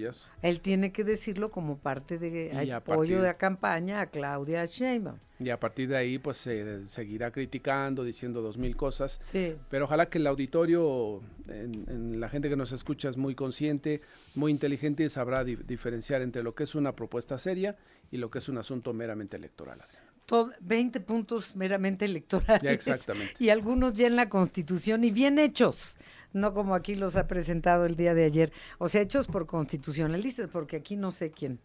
[0.43, 5.19] él tiene que decirlo como parte de apoyo de la campaña a Claudia Sheinbaum.
[5.39, 9.21] Y a partir de ahí, pues se seguirá criticando, diciendo dos mil cosas.
[9.69, 14.01] Pero ojalá que el auditorio, en, la gente que nos escucha, es muy consciente,
[14.35, 17.77] muy inteligente y sabrá diferenciar entre lo que es una propuesta seria
[18.11, 19.83] y lo que es un asunto meramente electoral.
[20.25, 22.63] Todo, 20 puntos meramente electorales.
[22.63, 23.35] Ya exactamente.
[23.39, 25.99] Y algunos ya en la Constitución y bien hechos,
[26.33, 28.53] no como aquí los ha presentado el día de ayer.
[28.79, 31.61] O sea, hechos por constitucionalistas, porque aquí no sé quién,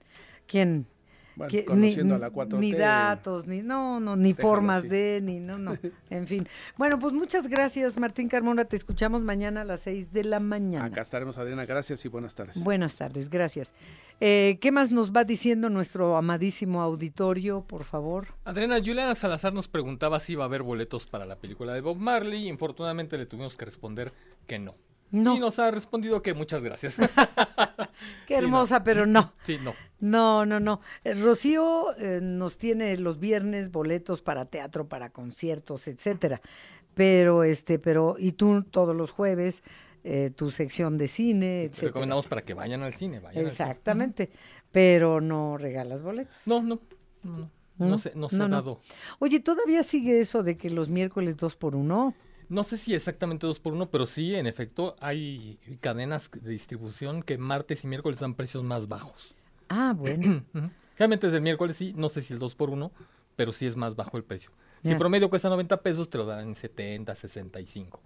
[0.45, 0.85] quién
[1.75, 1.95] ni,
[2.59, 5.77] Ni datos, ni no, no, ni formas de, ni no, no.
[6.09, 6.47] En fin.
[6.77, 8.65] Bueno, pues muchas gracias, Martín Carmona.
[8.65, 10.85] Te escuchamos mañana a las 6 de la mañana.
[10.85, 11.65] Acá estaremos, Adriana.
[11.65, 12.63] Gracias y buenas tardes.
[12.63, 13.73] Buenas tardes, gracias.
[14.19, 18.27] Eh, ¿Qué más nos va diciendo nuestro amadísimo auditorio, por favor?
[18.45, 21.97] Adriana, Juliana Salazar nos preguntaba si iba a haber boletos para la película de Bob
[21.97, 22.47] Marley.
[22.47, 24.13] Infortunadamente le tuvimos que responder
[24.45, 24.75] que no.
[25.09, 25.35] No.
[25.35, 26.95] Y nos ha respondido que muchas gracias.
[28.27, 29.33] Qué hermosa, pero no.
[29.43, 29.73] Sí, no.
[29.99, 30.81] No, no, no.
[31.03, 36.41] Eh, Rocío eh, nos tiene los viernes boletos para teatro, para conciertos, etcétera.
[36.95, 39.63] Pero, este, pero, y tú todos los jueves,
[40.03, 41.89] eh, tu sección de cine, etcétera.
[41.89, 44.31] Recomendamos para que vayan al cine, vayan Exactamente.
[44.71, 46.47] Pero no regalas boletos.
[46.47, 46.79] No, no.
[47.23, 47.97] No, no.
[47.97, 48.81] se, no se ha dado.
[49.19, 52.15] Oye, ¿todavía sigue eso de que los miércoles dos por uno?
[52.51, 57.23] No sé si exactamente dos por uno, pero sí, en efecto, hay cadenas de distribución
[57.23, 59.33] que martes y miércoles dan precios más bajos.
[59.69, 60.43] Ah, bueno.
[60.97, 62.91] Realmente desde el miércoles sí, no sé si el dos por uno,
[63.37, 64.51] pero sí es más bajo el precio.
[64.83, 68.01] Si promedio cuesta 90 pesos, te lo darán en 70, 65.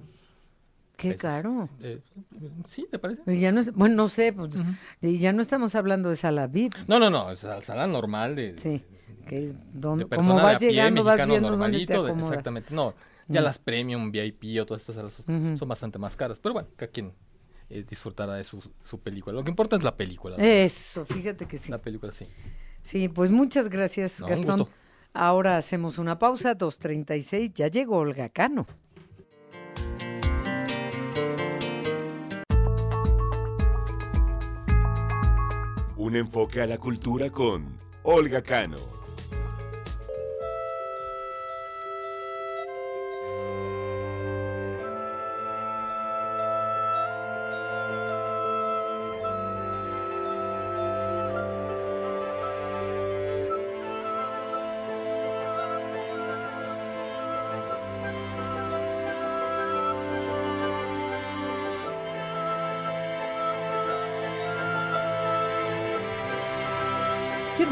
[0.95, 1.67] Qué caro.
[1.81, 2.01] Eh,
[2.67, 3.39] sí, ¿te parece?
[3.39, 4.51] Ya no bueno, no sé, pues,
[5.01, 6.75] ya no estamos hablando de sala VIP.
[6.87, 8.59] No, no, no, es sala normal de...
[8.59, 8.83] Sí,
[9.27, 12.93] que donde, como vas llegando, vas viendo dónde te Exactamente, no
[13.27, 16.39] ya las premium, VIP o todas estas salas son bastante más caras.
[16.39, 17.13] Pero bueno, cada quien
[17.69, 19.35] eh, disfrutará de su, su, película.
[19.35, 20.35] Lo que importa es la película.
[20.37, 21.71] Eso, fíjate que sí.
[21.71, 22.27] La película sí.
[22.83, 24.67] Sí, pues muchas gracias, Gastón.
[25.13, 28.67] Ahora hacemos una pausa, 2.36, ya llegó Olga Cano.
[35.95, 38.94] Un enfoque a la cultura con Olga Cano.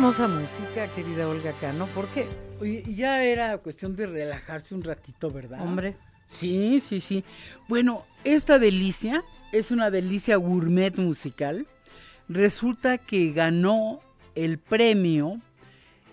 [0.03, 1.87] Hermosa música, querida Olga Cano.
[1.95, 2.27] ¿Por qué?
[2.93, 5.61] ya era cuestión de relajarse un ratito, ¿verdad?
[5.61, 5.95] Hombre.
[6.27, 7.23] Sí, sí, sí.
[7.69, 11.67] Bueno, esta delicia es una delicia gourmet musical.
[12.27, 14.01] Resulta que ganó
[14.35, 15.39] el premio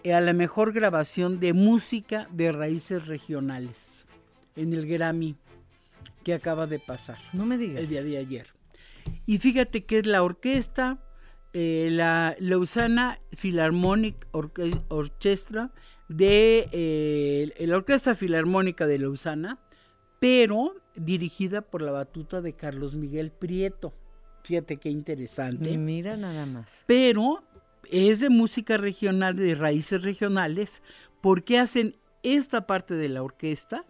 [0.05, 4.07] a la mejor grabación de música de raíces regionales
[4.55, 5.35] en el Grammy
[6.23, 7.19] que acaba de pasar.
[7.33, 7.81] No me digas.
[7.83, 8.47] El día de ayer.
[9.27, 11.01] Y fíjate que es la orquesta
[11.53, 14.29] eh, la Lausana Philharmonic
[14.89, 15.73] Orchestra
[16.09, 19.59] de eh, la Orquesta Filarmónica de Lausana,
[20.19, 23.95] pero dirigida por la batuta de Carlos Miguel Prieto.
[24.43, 25.79] Fíjate qué interesante.
[25.79, 26.85] Mira nada más.
[26.87, 27.45] Pero
[27.91, 30.83] es de música regional, de raíces regionales,
[31.21, 31.93] porque hacen
[32.23, 33.85] esta parte de la orquesta,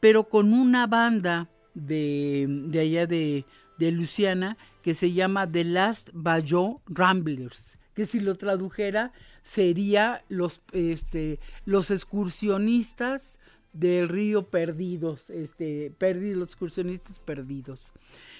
[0.00, 3.44] pero con una banda de, de allá de,
[3.78, 9.12] de Luciana que se llama The Last Bayou Ramblers, que si lo tradujera
[9.42, 13.38] sería los, este, los excursionistas
[13.72, 17.92] del río perdidos, este, perdidos, los excursionistas perdidos.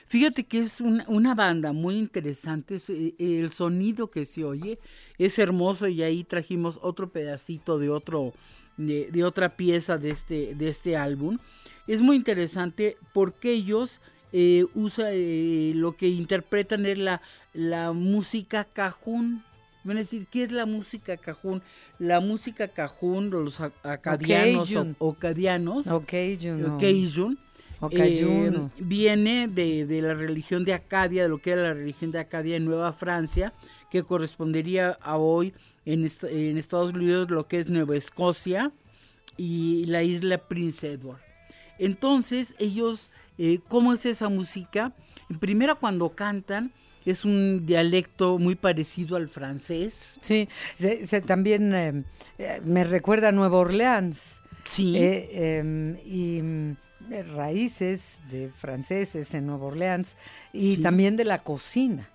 [0.06, 4.78] Fíjate que es una, banda muy interesante, eh, el sonido que se oye
[5.18, 8.32] es hermoso y ahí trajimos otro pedacito de otro
[8.76, 11.38] de, otra pieza de este de este álbum.
[11.86, 14.00] Es muy interesante porque ellos
[14.32, 17.20] eh, usan eh, lo que interpretan es la,
[17.52, 19.42] la música cajún.
[19.82, 21.62] Van a decir, ¿qué es la música cajún?
[21.98, 25.86] La música cajún, los acadianos o, cadianos,
[27.90, 32.56] eh, viene de, la religión de Acadia, de lo que era la religión de Acadia
[32.56, 33.54] en Nueva Francia,
[33.90, 35.54] que correspondería a hoy
[35.86, 38.70] en, Estados Unidos lo que es Nueva Escocia
[39.38, 41.20] y la isla Prince Edward.
[41.78, 43.10] Entonces, ellos,
[43.42, 44.92] eh, ¿cómo es esa música?
[45.40, 46.72] Primero cuando cantan,
[47.06, 50.18] es un dialecto muy parecido al francés.
[50.20, 50.46] Sí,
[51.26, 51.74] también
[52.38, 54.42] eh, me recuerda a Nueva Orleans.
[54.64, 54.94] Sí.
[54.98, 56.76] Em, y
[57.34, 60.16] raíces de franceses en Nueva Orleans
[60.52, 62.10] y también de la cocina.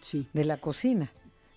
[0.00, 0.28] Sí.
[0.34, 1.10] De la cocina,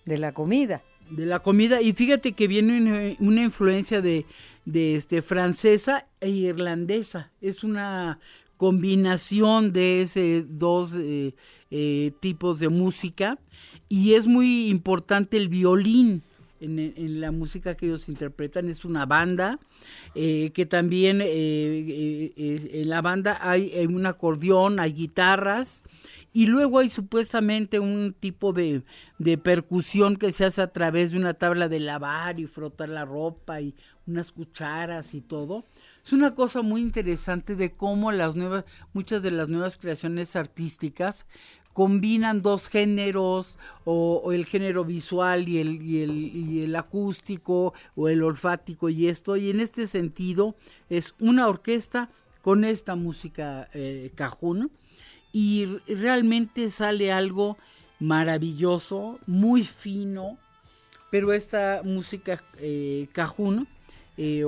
[0.06, 0.82] de la comida.
[1.10, 4.24] De la comida, y fíjate que viene una, influencia de,
[4.64, 7.30] de este, francesa e irlandesa.
[7.42, 8.18] Es una
[8.56, 11.34] combinación de ese dos eh,
[11.70, 13.38] eh, tipos de música
[13.88, 16.22] y es muy importante el violín
[16.60, 18.70] en, la música que ellos interpretan.
[18.70, 19.58] Es una banda
[20.14, 25.82] eh, que también en la banda hay un acordeón, hay guitarras
[26.36, 28.82] y luego hay supuestamente un tipo de,
[29.44, 33.60] percusión que se hace a través de una tabla de lavar y frotar la ropa
[33.60, 33.76] y
[34.08, 35.64] unas cucharas y todo.
[36.04, 41.26] Es una cosa muy interesante de cómo las nuevas, muchas de las nuevas creaciones artísticas
[41.72, 48.08] combinan dos géneros o, el género visual y el, y, el, y el, acústico o
[48.08, 49.36] el olfático y esto.
[49.36, 50.54] Y en este sentido
[50.90, 52.10] es una orquesta
[52.42, 54.12] con esta música eh,
[55.32, 57.56] y realmente sale algo
[57.98, 60.36] maravilloso, muy fino,
[61.10, 63.08] pero esta música eh,
[64.16, 64.44] eh,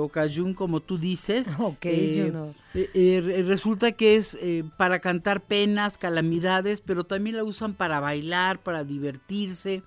[0.55, 2.31] como tú dices, okay,
[2.73, 4.37] eh, eh, resulta que es
[4.77, 9.83] para cantar penas, calamidades, pero también la usan para bailar, para divertirse.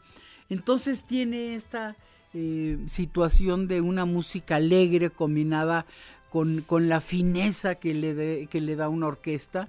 [0.49, 1.97] Entonces tiene esta
[2.87, 5.87] situación de una música alegre combinada
[6.31, 9.69] con, con la fineza que le, que le da una orquesta.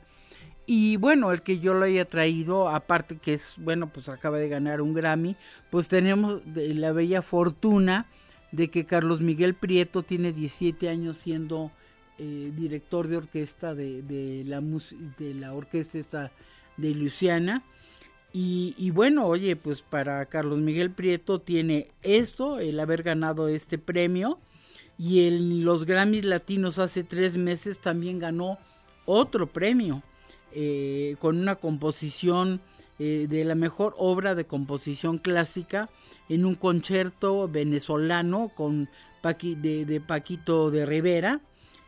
[0.68, 4.48] Y bueno, el que yo lo haya traído, aparte que es, bueno, pues acaba de
[4.48, 5.36] ganar un Grammy,
[5.72, 8.06] pues tenemos la bella fortuna
[8.52, 11.72] de que Carlos Miguel Prieto tiene 17 años siendo
[12.18, 16.32] eh, director de orquesta de, la, de la orquesta esta
[16.78, 17.64] de Luciana.
[18.34, 24.40] Y, bueno, oye, pues para Carlos Miguel Prieto tiene esto, el haber ganado este premio.
[24.98, 28.58] Y en los Grammys Latinos hace tres meses también ganó
[29.06, 30.02] otro premio
[30.54, 32.62] eh, con una composición
[33.00, 35.90] eh, de la mejor obra de composición clásica
[36.30, 38.90] en un concierto venezolano con
[39.22, 41.40] de, Paquito de Rivera,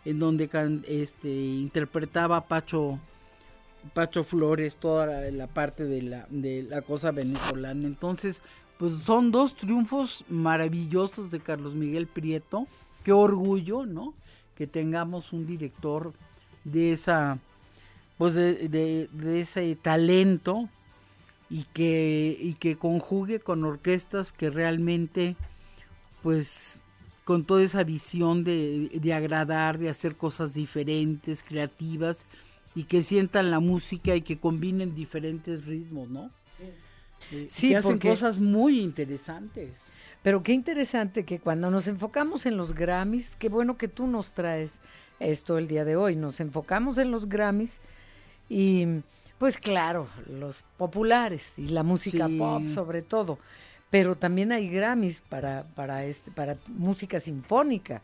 [0.05, 0.49] en donde
[0.87, 2.99] este, interpretaba Pacho,
[3.93, 7.87] Pacho Flores toda la, parte de la, de la cosa venezolana.
[7.87, 8.41] Entonces,
[8.77, 12.67] pues son dos triunfos maravillosos de Carlos Miguel Prieto.
[13.03, 14.13] Qué orgullo, ¿no?
[14.55, 16.13] Que tengamos un director
[16.63, 17.39] de esa,
[18.17, 18.67] pues de,
[19.11, 20.69] de ese talento
[21.49, 25.35] y que, y que conjugue con orquestas que realmente,
[26.21, 26.79] pues,
[27.23, 32.25] con toda esa visión de, de agradar, de hacer cosas diferentes, creativas,
[32.75, 36.31] y que sientan la música y que combinen diferentes ritmos, ¿no?
[36.51, 36.63] Sí.
[37.31, 39.91] Eh, sí, que hacen cosas muy interesantes.
[40.21, 44.33] Pero qué interesante que cuando nos enfocamos en los Grammys, qué bueno que tú nos
[44.33, 44.79] traes
[45.19, 47.79] esto el día de hoy, nos enfocamos en los Grammys
[48.49, 48.87] y
[49.43, 53.39] pues claro, los populares y la música pop sobre todo,
[53.89, 58.01] pero también hay Grammys para, para, este, para música sinfónica.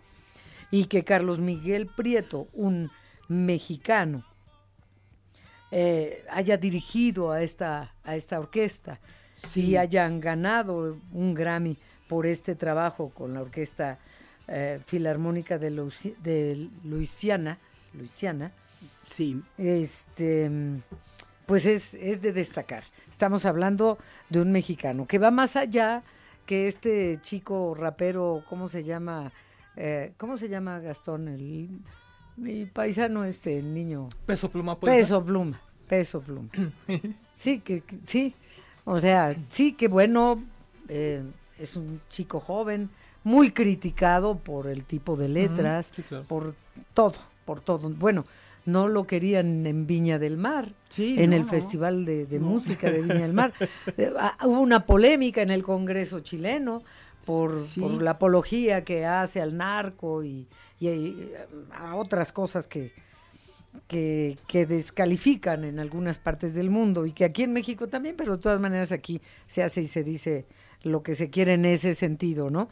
[0.70, 2.92] Y que Carlos Miguel Prieto, un
[3.30, 4.26] mexicano,
[5.72, 9.00] eh, haya dirigido a esta, a esta orquesta.
[9.56, 11.78] Y hayan ganado un Grammy
[12.10, 13.98] por este trabajo con la orquesta
[14.50, 15.70] eh, Filarmónica de,
[16.22, 17.60] de Luisiana,
[17.94, 18.52] Luisiana,
[19.08, 19.42] sí.
[19.58, 20.82] este,
[21.50, 22.84] pues es, es de destacar.
[23.10, 23.98] Estamos hablando
[24.30, 26.04] de un mexicano que va más allá
[26.46, 29.32] que este chico rapero, ¿cómo se llama?
[29.76, 31.28] Eh, ¿Cómo se llama Gastón?
[31.28, 31.70] El,
[32.38, 34.10] mi paisano, este, el niño.
[34.28, 34.96] Peso pluma, pues.
[34.96, 36.50] Peso pluma, peso pluma.
[37.34, 38.36] sí, que, sí.
[38.86, 40.44] O sea, sí, que bueno,
[40.88, 41.24] eh,
[41.58, 42.92] es un chico joven,
[43.24, 45.92] muy criticado por el tipo de letras,
[46.28, 46.54] por
[46.94, 47.90] todo, por todo.
[47.90, 48.24] Bueno,
[48.72, 53.34] no lo querían en Viña del Mar, en el Festival de, Música de Viña del
[53.34, 53.54] Mar.
[53.98, 56.84] Eh, ah, hubo una polémica en el Congreso chileno
[57.26, 57.60] por,
[58.02, 60.48] la apología que hace al narco y,
[60.80, 61.36] eh,
[61.72, 62.92] a otras cosas que,
[63.88, 68.36] que, que, descalifican en algunas partes del mundo y que aquí en México también, pero
[68.38, 70.46] de todas maneras aquí se hace y se dice
[70.84, 72.70] lo que se quiere en ese sentido, ¿no?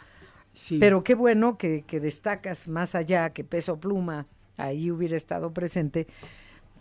[0.80, 4.28] Pero qué bueno que, que destacas más allá que peso pluma
[4.58, 6.08] ahí hubiera estado presente,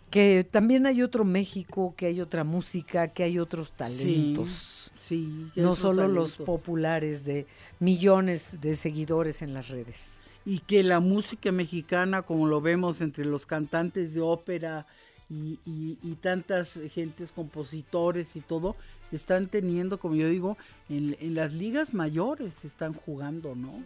[0.09, 4.91] que también hay otro México, que hay otra música, que hay otros talentos.
[4.95, 7.45] Sí, no solo los populares de
[7.79, 10.19] millones de seguidores en las redes.
[10.45, 14.85] Y que la música mexicana, como lo vemos entre los cantantes de ópera
[15.29, 18.77] y, tantas gentes, compositores y todo,
[19.11, 20.57] están teniendo, como yo digo,
[20.87, 23.83] en, en las ligas mayores están jugando, ¿no?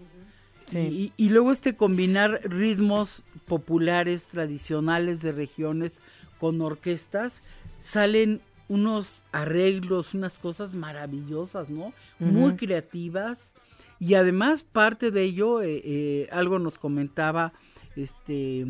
[0.74, 6.02] Y, luego este combinar ritmos populares, tradicionales de regiones
[6.40, 7.42] con orquestas,
[7.80, 11.94] salen unos arreglos, unas cosas maravillosas, ¿no?
[12.20, 13.54] Muy creativas.
[14.00, 17.54] Y además parte de ello, eh, eh, algo nos comentaba
[17.96, 18.66] este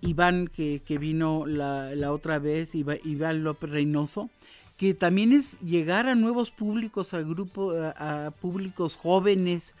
[0.00, 4.30] Iván que, vino la, otra vez, Iván López Reynoso,
[4.76, 9.74] que también es llegar a nuevos públicos, a grupo, a públicos jóvenes,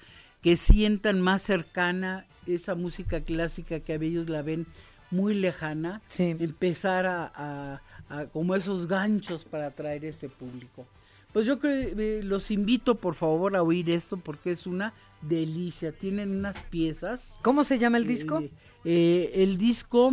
[0.46, 4.64] que sientan más cercana esa música clásica que a ellos la ven
[5.10, 7.82] muy lejana, empezar a,
[8.32, 10.86] como esos ganchos para atraer ese público.
[11.32, 15.90] Pues yo creo, eh, los invito por favor a oír esto porque es una delicia.
[15.90, 17.34] Tienen unas piezas.
[17.42, 18.38] ¿Cómo se llama el disco?
[18.38, 18.52] Eh,
[18.84, 20.12] eh, el disco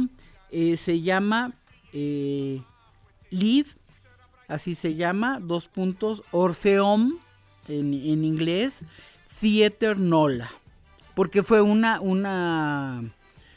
[0.49, 1.53] se llama
[1.91, 3.69] Live,
[4.47, 7.19] así se llama, dos puntos, Orfeom
[7.67, 8.83] en, en inglés.
[9.43, 10.49] Theater Nola,
[11.15, 13.03] porque fue una, una,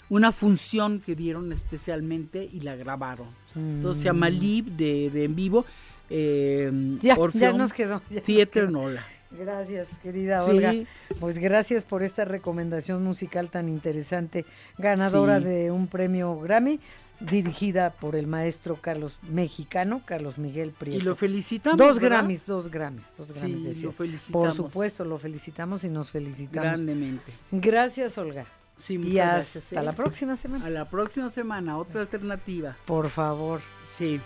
[0.08, 3.28] una función que dieron especialmente y la grabaron.
[3.54, 4.32] Entonces se llama mm.
[4.32, 5.64] Live de, en vivo.
[6.10, 7.16] Eh, ya,
[7.52, 8.02] nos quedó.
[8.24, 9.06] Theater Nola.
[9.30, 10.74] Gracias, querida Olga.
[11.20, 14.44] Pues gracias por esta recomendación musical tan interesante,
[14.78, 16.80] ganadora de un premio Grammy
[17.20, 20.98] dirigida por el maestro Carlos mexicano, Carlos Miguel Prieto.
[20.98, 21.78] Y lo felicitamos.
[21.78, 23.76] Dos Grammys, dos Grammys, dos Grammys.
[23.76, 24.46] Sí, lo felicitamos.
[24.46, 26.70] Por supuesto, lo felicitamos y nos felicitamos.
[26.70, 27.32] Grandemente.
[27.50, 28.46] Gracias, Olga.
[28.76, 29.84] Sí, y hasta ¿eh?
[29.84, 30.66] la próxima semana.
[30.66, 32.76] A la próxima semana, otra alternativa.
[32.84, 33.60] Por favor.
[33.86, 34.20] Sí.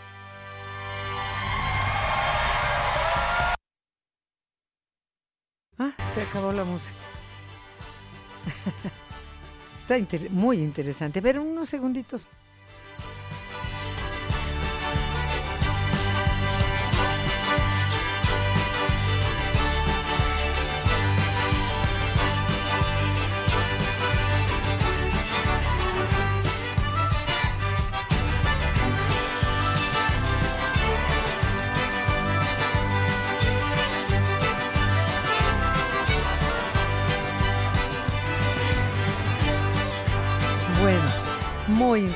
[5.79, 6.99] Ah, se acabó la música.
[9.79, 9.97] Está
[10.31, 11.21] muy interesante.
[11.21, 12.29] Ver unos segunditos.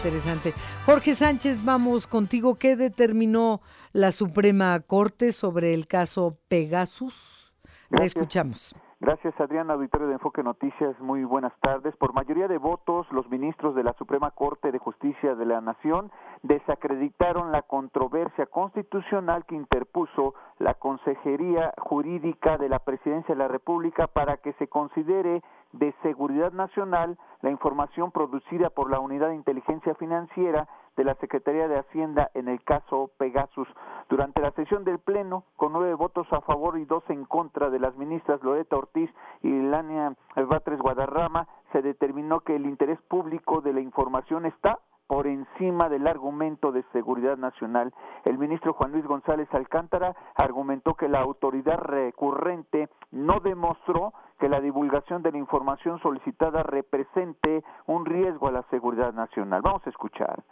[0.05, 0.53] Interesante.
[0.85, 2.57] Jorge Sánchez, vamos contigo.
[2.57, 7.57] ¿Qué determinó la Suprema Corte sobre el caso Pegasus?
[7.89, 8.75] Te escuchamos.
[9.01, 10.99] Gracias, Adrián, auditorio de Enfoque Noticias.
[11.01, 11.95] Muy buenas tardes.
[11.97, 16.11] Por mayoría de votos, los ministros de la Suprema Corte de Justicia de la Nación
[16.43, 24.07] desacreditaron la controversia constitucional que interpuso la Consejería Jurídica de la Presidencia de la República
[24.07, 25.43] para que se considere
[25.79, 31.67] de seguridad nacional la información producida por la Unidad de Inteligencia Financiera de la Secretaría
[31.67, 33.69] de Hacienda en el caso Pegasus.
[34.09, 37.81] Durante la sesión del Pleno, con nueve votos a favor y dos en contra de
[37.81, 39.11] las ministras Loreta Ortiz
[39.43, 45.27] y Lania Batres Guadarrama, se determinó que el interés público de la información está por
[45.27, 47.93] encima del argumento de seguridad nacional.
[48.25, 54.61] El ministro Juan Luis González Alcántara argumentó que la autoridad recurrente no demostró que la
[54.61, 59.63] divulgación de la información solicitada represente un riesgo a la seguridad nacional.
[59.63, 60.45] Vamos a escuchar.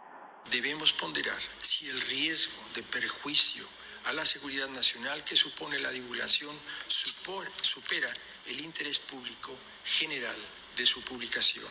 [0.50, 3.64] Debemos ponderar si el riesgo de perjuicio
[4.06, 6.54] a la seguridad nacional que supone la divulgación
[6.88, 8.08] supera
[8.48, 9.52] el interés público
[9.84, 10.36] general
[10.76, 11.70] de su publicación.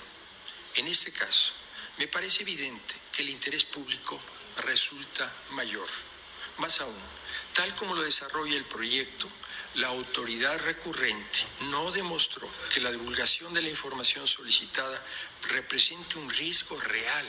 [0.77, 1.53] En este caso,
[1.99, 4.17] me parece evidente que el interés público
[4.65, 5.87] resulta mayor.
[6.59, 6.95] Más aún,
[7.53, 9.27] tal como lo desarrolla el proyecto,
[9.75, 11.39] la autoridad recurrente
[11.69, 15.01] no demostró que la divulgación de la información solicitada
[15.49, 17.25] represente un riesgo real,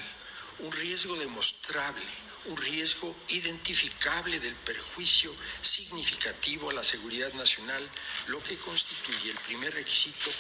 [0.60, 2.02] un riesgo demostrable,
[2.46, 7.88] un riesgo identificable del perjuicio significativo a la seguridad nacional,
[8.26, 10.30] lo que constituye el primer requisito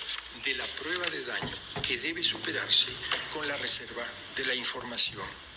[0.44, 1.54] de la prueba de daño
[1.86, 2.88] que debe superarse
[3.32, 4.04] con la reserva
[4.36, 5.51] de la información.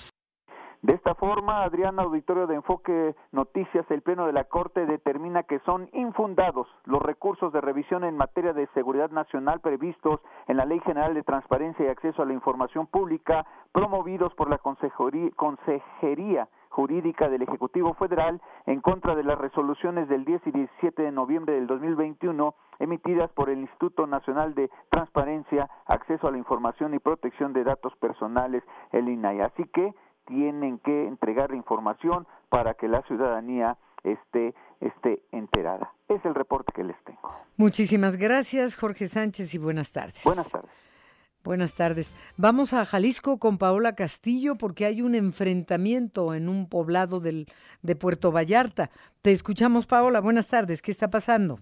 [1.05, 5.87] Esta forma, Adrián Auditorio de Enfoque Noticias, el Pleno de la Corte determina que son
[5.93, 11.13] infundados los recursos de revisión en materia de seguridad nacional previstos en la Ley General
[11.13, 17.93] de Transparencia y Acceso a la Información Pública, promovidos por la Consejería Jurídica del Ejecutivo
[17.93, 23.31] Federal en contra de las resoluciones del 10 y 17 de noviembre del 2021 emitidas
[23.31, 28.63] por el Instituto Nacional de Transparencia, Acceso a la Información y Protección de Datos Personales,
[28.91, 29.41] el INAI.
[29.41, 29.93] Así que
[30.25, 35.91] tienen que entregar la información para que la ciudadanía esté, esté enterada.
[36.07, 37.33] Es el reporte que les tengo.
[37.57, 40.21] Muchísimas gracias, Jorge Sánchez, y buenas tardes.
[40.23, 40.71] Buenas tardes.
[41.43, 42.15] Buenas tardes.
[42.37, 47.45] Vamos a Jalisco con Paola Castillo porque hay un enfrentamiento en un poblado del,
[47.83, 48.89] de Puerto Vallarta.
[49.21, 50.21] Te escuchamos, Paola.
[50.21, 50.81] Buenas tardes.
[50.81, 51.59] ¿Qué está pasando?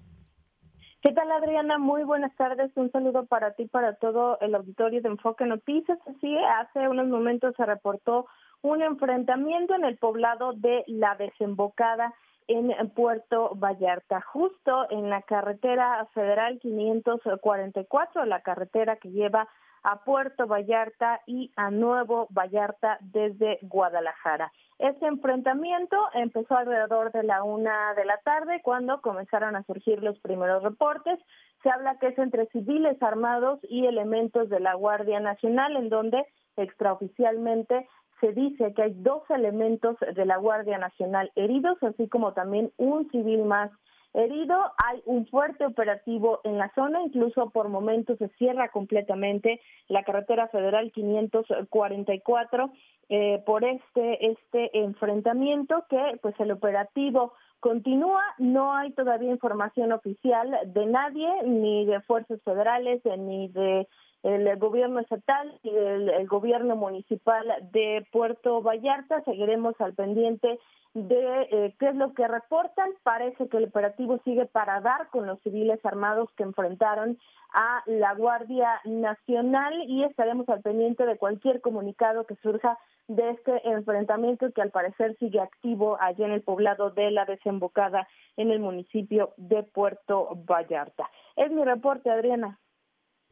[1.02, 1.80] ¿Qué tal, Adriana?
[1.80, 2.72] Muy buenas tardes.
[2.76, 6.00] Un saludo para ti, para todo el auditorio de Enfoque Noticias.
[6.22, 8.26] Sí, hace unos momentos se reportó
[8.64, 12.14] un enfrentamiento en el poblado de La Desembocada
[12.48, 19.48] en Puerto Vallarta, justo en la carretera federal 544, la carretera que lleva
[19.84, 24.52] a Puerto Vallarta y a Nuevo Vallarta desde Guadalajara.
[24.80, 30.18] Este enfrentamiento empezó alrededor de la una de la tarde cuando comenzaron a surgir los
[30.20, 31.20] primeros reportes.
[31.64, 36.26] Se habla que es entre civiles armados y elementos de la Guardia Nacional, en donde
[36.56, 37.88] extraoficialmente
[38.24, 43.12] se dice que hay dos elementos de la Guardia Nacional heridos, así como también un
[43.12, 43.70] civil más
[44.14, 44.56] herido.
[44.86, 49.60] Hay un fuerte operativo en la zona, incluso por momentos se cierra completamente
[49.90, 52.72] la carretera federal 544
[53.10, 58.24] eh, por este este enfrentamiento que pues el operativo continúa.
[58.38, 63.86] No hay todavía información oficial de nadie, ni de fuerzas federales, ni de
[64.24, 69.22] el gobierno estatal y el, gobierno municipal de Puerto Vallarta.
[69.24, 70.60] Seguiremos al pendiente
[70.94, 72.90] de eh, qué es lo que reportan.
[73.04, 77.20] Parece que el operativo sigue para dar con los civiles armados que enfrentaron
[77.54, 82.78] a la Guardia Nacional y estaremos al pendiente de cualquier comunicado que surja
[83.10, 88.08] de este enfrentamiento que al parecer sigue activo allá en el poblado de la desembocada
[88.38, 91.10] en el municipio de Puerto Vallarta.
[91.36, 92.58] Es mi reporte, Adriana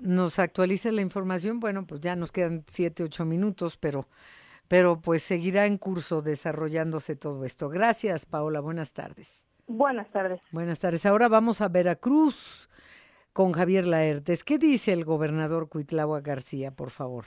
[0.01, 4.07] nos actualice la información, bueno, pues ya nos quedan siete, ocho minutos, pero,
[4.67, 7.69] pero pues seguirá en curso desarrollándose todo esto.
[7.69, 8.59] Gracias, Paola.
[8.59, 9.45] Buenas tardes.
[9.67, 10.41] Buenas tardes.
[10.51, 11.05] Buenas tardes.
[11.05, 12.69] Ahora vamos a Veracruz
[13.31, 14.43] con Javier Laertes.
[14.43, 17.25] ¿Qué dice el gobernador Cuitlagua García, por favor?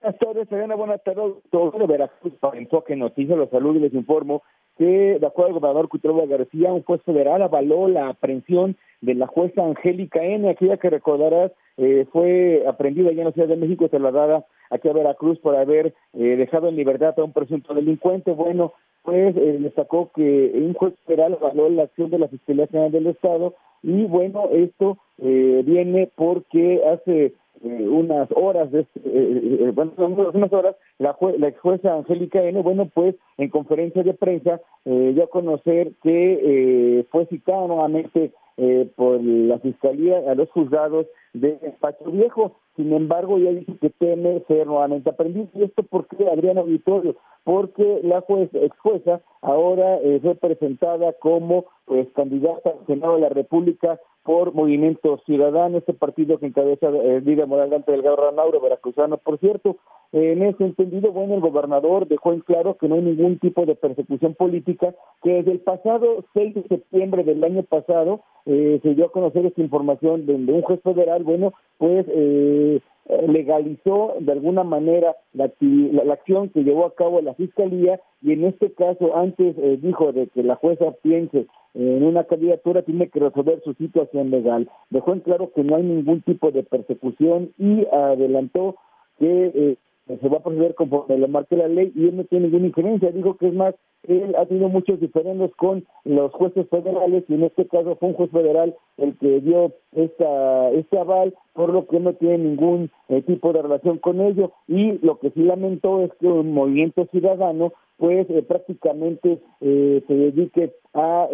[0.00, 0.74] Buenas tardes, Elena.
[0.74, 1.34] Buenas tardes.
[1.50, 3.36] Todo de Veracruz para Enfoque Noticias.
[3.36, 4.42] Los saludo y les informo
[4.78, 9.26] que, de acuerdo al gobernador Cuitlagua García, un juez federal avaló la aprehensión de la
[9.26, 13.84] jueza Angélica N., aquella que recordarás eh, fue aprendida allá en la Ciudad de México
[13.84, 18.32] y trasladada aquí a Veracruz por haber eh, dejado en libertad a un presunto delincuente.
[18.32, 18.72] Bueno,
[19.02, 23.06] pues eh, destacó que un juez federal avaló la acción de la Fiscalía General del
[23.08, 27.34] Estado y bueno, esto eh, viene porque hace
[27.64, 32.88] eh, unas horas, de, eh, bueno, unas horas, la, la ex jueza Angélica N., bueno,
[32.92, 39.60] pues en conferencia de prensa dio a conocer que fue citada nuevamente eh, por la
[39.60, 42.56] Fiscalía a los juzgados de Pacho Viejo.
[42.74, 45.48] Sin embargo, ya dice que teme ser nuevamente aprendiz.
[45.54, 47.14] ¿Y esto por qué, Adriana Auditorio?
[47.44, 53.20] Porque la juez, ex jueza ahora eh, fue presentada como pues, candidata al Senado de
[53.20, 59.16] la República por Movimiento Ciudadano, este partido que encabeza el líder Moralante Delgado Ranauro, veracruzano,
[59.16, 59.78] por cierto.
[60.12, 63.74] En ese entendido, bueno, el gobernador dejó en claro que no hay ningún tipo de
[63.74, 69.06] persecución política, que desde el pasado 6 de septiembre del año pasado eh, se dio
[69.06, 72.82] a conocer esta información de, un juez federal, bueno, pues eh,
[73.26, 78.44] legalizó de alguna manera la, la, acción que llevó a cabo la Fiscalía y en
[78.44, 83.20] este caso antes eh, dijo de que la jueza piense en una candidatura tiene que
[83.20, 84.68] resolver su situación legal.
[84.90, 88.76] Dejó en claro que no hay ningún tipo de persecución y adelantó
[89.18, 89.76] que eh,
[90.20, 93.10] se va a proceder conforme lo marque la ley y él no tiene ninguna injerencia.
[93.10, 93.74] Dijo que es más
[94.04, 98.14] él ha tenido muchos diferendos con los jueces federales y en este caso fue un
[98.14, 103.22] juez federal el que dio esta, este aval, por lo que no tiene ningún eh,
[103.22, 104.52] tipo de relación con ello.
[104.66, 110.14] Y lo que sí lamentó es que un movimiento ciudadano pues eh, prácticamente eh, se
[110.14, 111.28] dedique a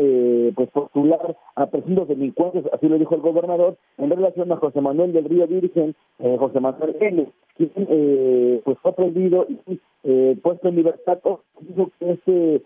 [0.55, 5.13] pues postular a presuntos delincuentes, así lo dijo el gobernador, en relación a José Manuel
[5.13, 11.19] del Río Virgen, José Manuel L., quien pues fue prendido y puesto en libertad,
[11.61, 12.63] dijo que este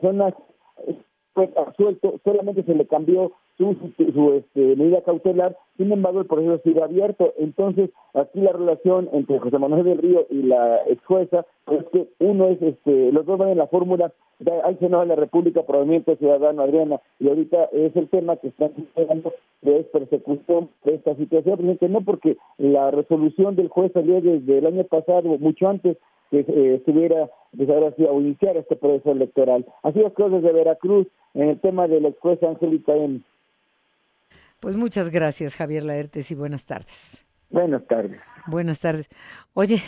[0.00, 0.34] zona
[1.34, 6.60] fue absuelto, solamente se le cambió su, su, este, medida cautelar, sin embargo el proceso
[6.64, 7.32] sigue abierto.
[7.38, 12.08] Entonces, aquí la relación entre José Manuel del Río y la ex jueza es que
[12.18, 14.12] uno es, este, los dos van en la fórmula
[14.64, 18.72] al Senado de la República Movimiento Ciudadano, Adriana, y ahorita es el tema que están
[18.94, 24.58] hablando de persecución de esta situación, presidente, no porque la resolución del juez salió desde
[24.58, 25.96] el año pasado, mucho antes
[26.30, 27.30] que eh, estuviera
[28.10, 29.64] o iniciar este proceso electoral.
[29.82, 33.20] Así las cosas de Veracruz en el tema de la ex jueza Angélica M.
[34.60, 37.24] Pues muchas gracias, Javier Laertes, y buenas tardes.
[37.50, 38.20] Buenas tardes.
[38.46, 39.08] Buenas tardes.
[39.54, 39.82] Oye,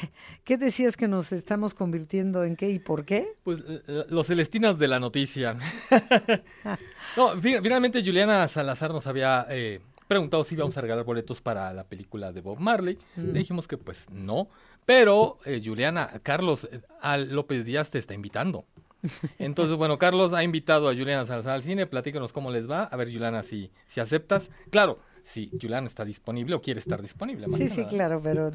[0.44, 3.36] ¿qué decías que nos estamos convirtiendo en qué y por qué?
[3.44, 3.62] Pues
[4.08, 5.56] los celestinas de la noticia.
[7.16, 11.84] no, finalmente Juliana Salazar nos había eh, preguntado si íbamos a regalar boletos para la
[11.84, 12.98] película de Bob Marley.
[13.16, 14.48] Le dijimos que pues no.
[14.84, 16.80] Pero, eh, Juliana, Carlos eh,
[17.28, 18.64] López Díaz te está invitando.
[19.38, 22.84] Entonces, bueno, Carlos ha invitado a Juliana Salazar al cine, platícanos cómo les va.
[22.84, 24.50] A ver, Juliana, si, si aceptas.
[24.70, 27.46] Claro, si Juliana está disponible o quiere estar disponible.
[27.56, 28.50] sí, sí, claro, pero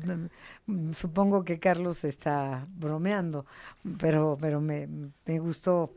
[0.66, 3.46] mm, supongo que Carlos está bromeando,
[3.98, 4.88] pero, pero me,
[5.26, 5.94] me gustó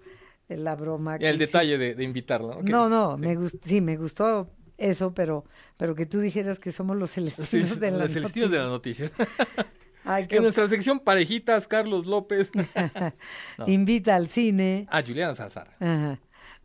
[0.48, 1.16] la broma.
[1.16, 2.60] el detalle de, de, invitarlo.
[2.62, 5.44] No, no, me sí, me gustó eso, pero,
[5.76, 9.10] pero que tú dijeras que somos los celestinos de la Los celestinos de las noticias.
[10.06, 12.50] en nuestra sección parejitas, Carlos López.
[13.66, 14.86] Invita al cine.
[14.90, 15.68] A Juliana Salazar.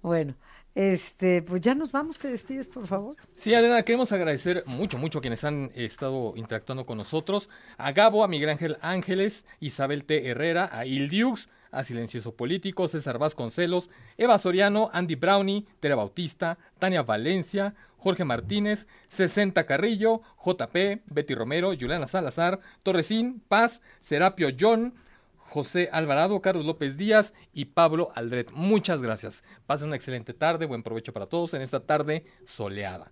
[0.02, 0.36] Bueno,
[0.74, 3.18] este, pues ya nos vamos, te despides, por favor.
[3.36, 7.50] Sí, Adriana, queremos agradecer mucho, mucho a quienes han estado interactuando con nosotros.
[7.78, 10.30] A Gabo, a Miguel Ángel Ángeles, Isabel T.
[10.30, 17.04] Herrera, a Ildiux, a Silencioso Político, César Vasconcelos, Eva Soriano, Andy Brownie, Tere Bautista, Tania
[17.04, 24.94] Valencia, Jorge Martínez, 60 Carrillo, JP, Betty Romero, Juliana Salazar, Torresín, Paz, Serapio John,
[25.38, 28.52] José Alvarado, Carlos López Díaz y Pablo Aldret.
[28.52, 29.44] Muchas gracias.
[29.66, 33.12] Pasen una excelente tarde, buen provecho para todos en esta tarde soleada.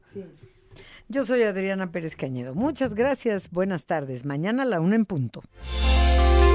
[1.10, 2.55] Yo soy Adriana Pérez Cañedo.
[2.55, 3.51] Muchas gracias.
[3.51, 4.26] Buenas tardes.
[4.26, 5.41] Mañana a la una en punto.